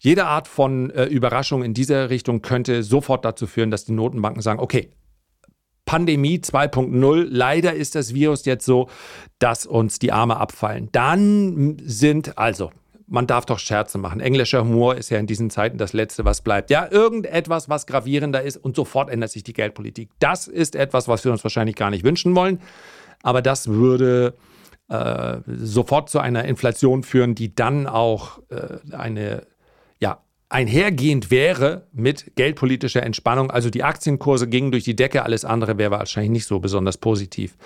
Jede 0.00 0.26
Art 0.26 0.48
von 0.48 0.90
äh, 0.90 1.04
Überraschung 1.04 1.62
in 1.62 1.72
dieser 1.72 2.10
Richtung 2.10 2.42
könnte 2.42 2.82
sofort 2.82 3.24
dazu 3.24 3.46
führen, 3.46 3.70
dass 3.70 3.84
die 3.84 3.92
Notenbanken 3.92 4.42
sagen, 4.42 4.60
okay, 4.60 4.90
Pandemie 5.84 6.38
2.0, 6.38 7.26
leider 7.30 7.72
ist 7.74 7.94
das 7.94 8.12
Virus 8.12 8.44
jetzt 8.44 8.66
so, 8.66 8.88
dass 9.38 9.66
uns 9.66 9.98
die 9.98 10.12
Arme 10.12 10.36
abfallen. 10.36 10.90
Dann 10.92 11.78
sind 11.82 12.36
also 12.38 12.70
man 13.08 13.26
darf 13.26 13.46
doch 13.46 13.58
Scherze 13.58 13.98
machen. 13.98 14.20
Englischer 14.20 14.60
Humor 14.60 14.96
ist 14.96 15.10
ja 15.10 15.18
in 15.18 15.26
diesen 15.26 15.50
Zeiten 15.50 15.78
das 15.78 15.92
Letzte, 15.92 16.24
was 16.24 16.42
bleibt. 16.42 16.70
Ja, 16.70 16.90
irgendetwas, 16.90 17.68
was 17.68 17.86
gravierender 17.86 18.42
ist 18.42 18.56
und 18.56 18.76
sofort 18.76 19.10
ändert 19.10 19.30
sich 19.30 19.42
die 19.42 19.54
Geldpolitik. 19.54 20.10
Das 20.18 20.46
ist 20.46 20.76
etwas, 20.76 21.08
was 21.08 21.24
wir 21.24 21.32
uns 21.32 21.42
wahrscheinlich 21.42 21.76
gar 21.76 21.90
nicht 21.90 22.04
wünschen 22.04 22.34
wollen. 22.34 22.60
Aber 23.22 23.42
das 23.42 23.68
würde 23.68 24.34
äh, 24.88 25.38
sofort 25.46 26.10
zu 26.10 26.18
einer 26.18 26.44
Inflation 26.44 27.02
führen, 27.02 27.34
die 27.34 27.54
dann 27.54 27.86
auch 27.86 28.40
äh, 28.50 28.78
eine, 28.94 29.46
ja, 30.00 30.22
einhergehend 30.48 31.30
wäre 31.30 31.86
mit 31.92 32.36
geldpolitischer 32.36 33.02
Entspannung. 33.02 33.50
Also 33.50 33.70
die 33.70 33.84
Aktienkurse 33.84 34.48
gingen 34.48 34.70
durch 34.70 34.84
die 34.84 34.96
Decke, 34.96 35.24
alles 35.24 35.44
andere 35.44 35.78
wäre 35.78 35.90
wahrscheinlich 35.90 36.30
nicht 36.30 36.46
so 36.46 36.60
besonders 36.60 36.98
positiv. 36.98 37.56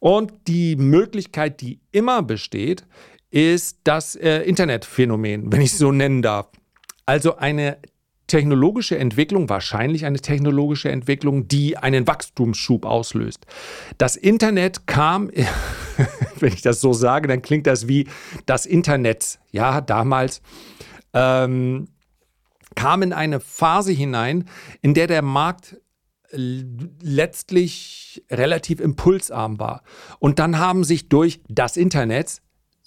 Und 0.00 0.32
die 0.48 0.76
Möglichkeit, 0.76 1.60
die 1.60 1.80
immer 1.90 2.22
besteht, 2.22 2.84
ist 3.34 3.80
das 3.82 4.14
äh, 4.14 4.42
Internetphänomen, 4.42 5.52
wenn 5.52 5.60
ich 5.60 5.72
es 5.72 5.78
so 5.78 5.90
nennen 5.90 6.22
darf. 6.22 6.46
Also 7.04 7.36
eine 7.36 7.78
technologische 8.28 8.96
Entwicklung, 8.96 9.48
wahrscheinlich 9.48 10.04
eine 10.04 10.20
technologische 10.20 10.88
Entwicklung, 10.88 11.48
die 11.48 11.76
einen 11.76 12.06
Wachstumsschub 12.06 12.86
auslöst. 12.86 13.44
Das 13.98 14.14
Internet 14.14 14.86
kam, 14.86 15.32
wenn 16.38 16.52
ich 16.52 16.62
das 16.62 16.80
so 16.80 16.92
sage, 16.92 17.26
dann 17.26 17.42
klingt 17.42 17.66
das 17.66 17.88
wie 17.88 18.06
das 18.46 18.66
Internet, 18.66 19.40
ja, 19.50 19.80
damals. 19.80 20.40
Ähm, 21.12 21.88
kam 22.76 23.02
in 23.02 23.12
eine 23.12 23.40
Phase 23.40 23.90
hinein, 23.90 24.48
in 24.80 24.94
der 24.94 25.08
der 25.08 25.22
Markt 25.22 25.76
letztlich 26.30 28.24
relativ 28.30 28.78
impulsarm 28.78 29.58
war. 29.58 29.82
Und 30.20 30.38
dann 30.38 30.58
haben 30.58 30.84
sich 30.84 31.08
durch 31.08 31.40
das 31.48 31.76
Internet 31.76 32.42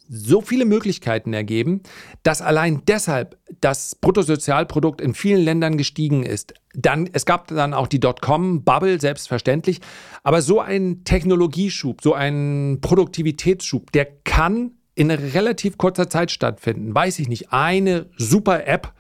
so 0.09 0.41
viele 0.41 0.65
Möglichkeiten 0.65 1.33
ergeben, 1.33 1.81
dass 2.23 2.41
allein 2.41 2.83
deshalb 2.87 3.37
das 3.61 3.95
Bruttosozialprodukt 3.95 5.01
in 5.01 5.13
vielen 5.13 5.43
Ländern 5.43 5.77
gestiegen 5.77 6.23
ist. 6.23 6.53
Dann, 6.73 7.09
es 7.11 7.25
gab 7.25 7.47
dann 7.47 7.73
auch 7.73 7.87
die 7.87 7.99
Dotcom-Bubble, 7.99 8.99
selbstverständlich. 8.99 9.81
Aber 10.23 10.41
so 10.41 10.59
ein 10.59 11.03
Technologieschub, 11.03 12.01
so 12.01 12.13
ein 12.13 12.79
Produktivitätsschub, 12.81 13.91
der 13.91 14.05
kann 14.23 14.71
in 14.95 15.11
relativ 15.11 15.77
kurzer 15.77 16.09
Zeit 16.09 16.31
stattfinden. 16.31 16.93
Weiß 16.93 17.19
ich 17.19 17.27
nicht. 17.27 17.51
Eine 17.51 18.07
super 18.17 18.65
App 18.65 18.93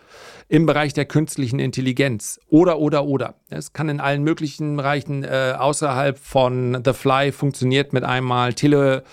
im 0.49 0.65
Bereich 0.65 0.93
der 0.93 1.05
künstlichen 1.05 1.59
Intelligenz 1.59 2.39
oder, 2.47 2.79
oder, 2.79 3.05
oder. 3.05 3.35
Es 3.49 3.73
kann 3.73 3.89
in 3.89 3.99
allen 3.99 4.23
möglichen 4.23 4.77
Bereichen 4.77 5.23
äh, 5.23 5.53
außerhalb 5.57 6.17
von 6.17 6.81
The 6.85 6.93
Fly 6.93 7.31
funktioniert 7.31 7.93
mit 7.93 8.03
einmal 8.03 8.53
Tele 8.53 9.03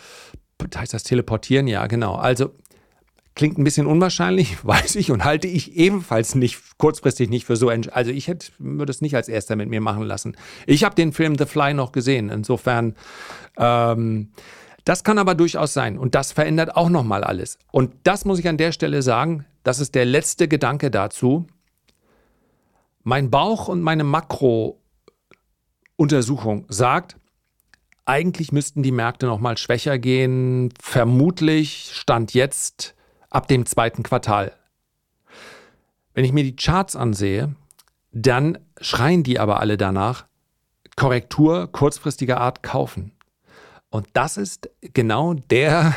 heißt 0.77 0.94
das 0.94 1.03
Teleportieren? 1.03 1.66
Ja, 1.66 1.87
genau. 1.87 2.14
Also 2.14 2.53
klingt 3.35 3.59
ein 3.59 3.64
bisschen 3.64 3.87
unwahrscheinlich, 3.87 4.64
weiß 4.66 4.96
ich, 4.96 5.11
und 5.11 5.24
halte 5.24 5.48
ich 5.48 5.77
ebenfalls 5.77 6.35
nicht 6.35 6.61
kurzfristig 6.79 7.31
nicht 7.31 7.46
für 7.46 7.57
so. 7.57 7.68
Also 7.68 8.11
ich 8.11 8.29
hätte, 8.29 8.48
würde 8.59 8.90
es 8.90 9.00
nicht 9.00 9.16
als 9.16 9.29
erster 9.29 9.57
mit 9.57 9.68
mir 9.68 9.81
machen 9.81 10.03
lassen. 10.03 10.37
Ich 10.66 10.85
habe 10.85 10.94
den 10.94 11.12
Film 11.12 11.37
The 11.37 11.46
Fly 11.46 11.74
noch 11.74 11.92
gesehen. 11.92 12.31
Insofern, 12.31 12.94
ähm, 13.57 14.31
das 14.85 15.05
kann 15.05 15.18
aber 15.18 15.35
durchaus 15.35 15.72
sein. 15.72 15.98
Und 15.98 16.14
das 16.14 16.33
verändert 16.33 16.77
auch 16.77 16.90
nochmal 16.90 17.24
alles. 17.24 17.59
Und 17.72 17.92
das 18.05 18.24
muss 18.24 18.38
ich 18.38 18.48
an 18.48 18.59
der 18.59 18.72
Stelle 18.72 19.03
sagen, 19.03 19.46
das 19.62 19.81
ist 19.81 19.94
der 19.94 20.05
letzte 20.05 20.46
Gedanke 20.46 20.90
dazu. 20.90 21.46
Mein 23.03 23.31
Bauch 23.31 23.68
und 23.68 23.81
meine 23.83 24.05
Makro-Untersuchung 24.05 26.66
sagt, 26.68 27.16
eigentlich 28.06 28.52
müssten 28.52 28.82
die 28.82 28.92
Märkte 28.92 29.26
noch 29.26 29.40
mal 29.40 29.56
schwächer 29.56 29.98
gehen. 29.98 30.72
Vermutlich 30.80 31.90
stand 31.94 32.34
jetzt 32.34 32.94
ab 33.30 33.48
dem 33.48 33.66
zweiten 33.66 34.02
Quartal. 34.02 34.52
Wenn 36.12 36.24
ich 36.24 36.32
mir 36.32 36.44
die 36.44 36.56
Charts 36.56 36.96
ansehe, 36.96 37.54
dann 38.12 38.58
schreien 38.80 39.22
die 39.22 39.40
aber 39.40 39.60
alle 39.60 39.76
danach, 39.76 40.26
Korrektur 40.96 41.70
kurzfristiger 41.72 42.40
Art 42.40 42.62
kaufen. 42.62 43.12
Und 43.90 44.06
das 44.12 44.36
ist 44.36 44.70
genau 44.80 45.34
der 45.34 45.94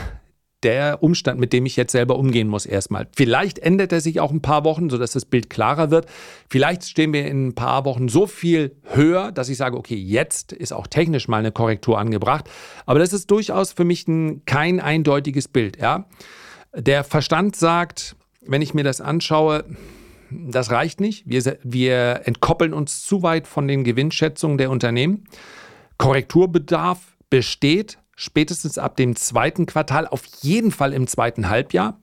der 0.64 1.04
Umstand, 1.04 1.40
mit 1.40 1.54
dem 1.54 1.66
ich 1.66 1.76
jetzt 1.76 1.92
selber 1.92 2.18
umgehen 2.18 2.48
muss 2.48 2.66
erstmal. 2.66 3.08
Vielleicht 3.16 3.60
ändert 3.60 3.92
er 3.92 4.02
sich 4.02 4.20
auch 4.20 4.32
ein 4.32 4.42
paar 4.42 4.64
Wochen, 4.64 4.90
sodass 4.90 5.12
das 5.12 5.26
Bild 5.26 5.50
klarer 5.50 5.92
wird. 5.92 6.08
Vielleicht 6.50 6.84
stehen 6.84 7.14
wir 7.14 7.28
in 7.28 7.48
ein 7.48 7.56
paar 7.56 7.86
Wochen 7.86 8.10
so 8.10 8.26
viel 8.26 8.76
höher, 8.84 9.32
dass 9.32 9.50
ich 9.50 9.58
sage, 9.58 9.78
okay, 9.78 9.96
jetzt 9.96 10.54
ist 10.54 10.74
auch 10.74 10.88
technisch 10.88 11.28
mal 11.28 11.38
eine 11.38 11.52
Korrektur 11.52 12.00
angebracht. 12.00 12.50
Aber 12.86 12.98
das 12.98 13.14
ist 13.14 13.30
durchaus 13.30 13.72
für 13.72 13.84
mich 13.84 14.08
ein, 14.08 14.44
kein 14.46 14.80
eindeutiges 14.80 15.48
Bild. 15.48 15.78
Ja? 15.78 16.08
Der 16.76 17.04
Verstand 17.04 17.56
sagt, 17.56 18.16
wenn 18.42 18.64
ich 18.64 18.74
mir 18.74 18.84
das 18.84 19.00
anschaue, 19.00 19.64
das 20.32 20.72
reicht 20.72 21.00
nicht. 21.00 21.24
Wir, 21.28 21.58
wir 21.64 22.22
entkoppeln 22.26 22.74
uns 22.74 23.06
zu 23.06 23.22
weit 23.22 23.48
von 23.48 23.68
den 23.68 23.84
Gewinnschätzungen 23.84 24.58
der 24.58 24.72
Unternehmen. 24.72 25.26
Korrekturbedarf 25.98 27.00
besteht, 27.30 28.00
spätestens 28.18 28.78
ab 28.78 28.98
dem 28.98 29.16
zweiten 29.16 29.66
Quartal, 29.66 30.06
auf 30.08 30.26
jeden 30.42 30.72
Fall 30.72 30.92
im 30.92 31.08
zweiten 31.08 31.48
Halbjahr. 31.48 32.02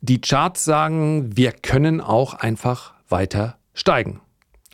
Die 0.00 0.22
Charts 0.22 0.64
sagen, 0.64 1.36
wir 1.36 1.52
können 1.52 2.00
auch 2.00 2.32
einfach 2.32 2.94
weiter 3.10 3.58
steigen. 3.74 4.22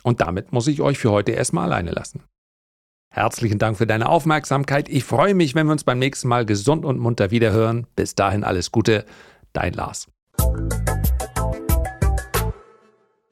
Und 0.03 0.21
damit 0.21 0.53
muss 0.53 0.67
ich 0.67 0.79
euch 0.79 0.97
für 0.97 1.11
heute 1.11 1.33
erstmal 1.33 1.65
alleine 1.65 1.91
lassen. 1.91 2.23
Herzlichen 3.09 3.57
Dank 3.57 3.77
für 3.77 3.87
deine 3.87 4.07
Aufmerksamkeit. 4.07 4.87
Ich 4.87 5.03
freue 5.03 5.33
mich, 5.33 5.55
wenn 5.55 5.65
wir 5.65 5.73
uns 5.73 5.83
beim 5.83 5.99
nächsten 5.99 6.27
Mal 6.27 6.45
gesund 6.45 6.85
und 6.85 6.99
munter 6.99 7.31
wiederhören. 7.31 7.87
Bis 7.95 8.15
dahin 8.15 8.43
alles 8.43 8.71
Gute, 8.71 9.05
dein 9.53 9.73
Lars. 9.73 10.07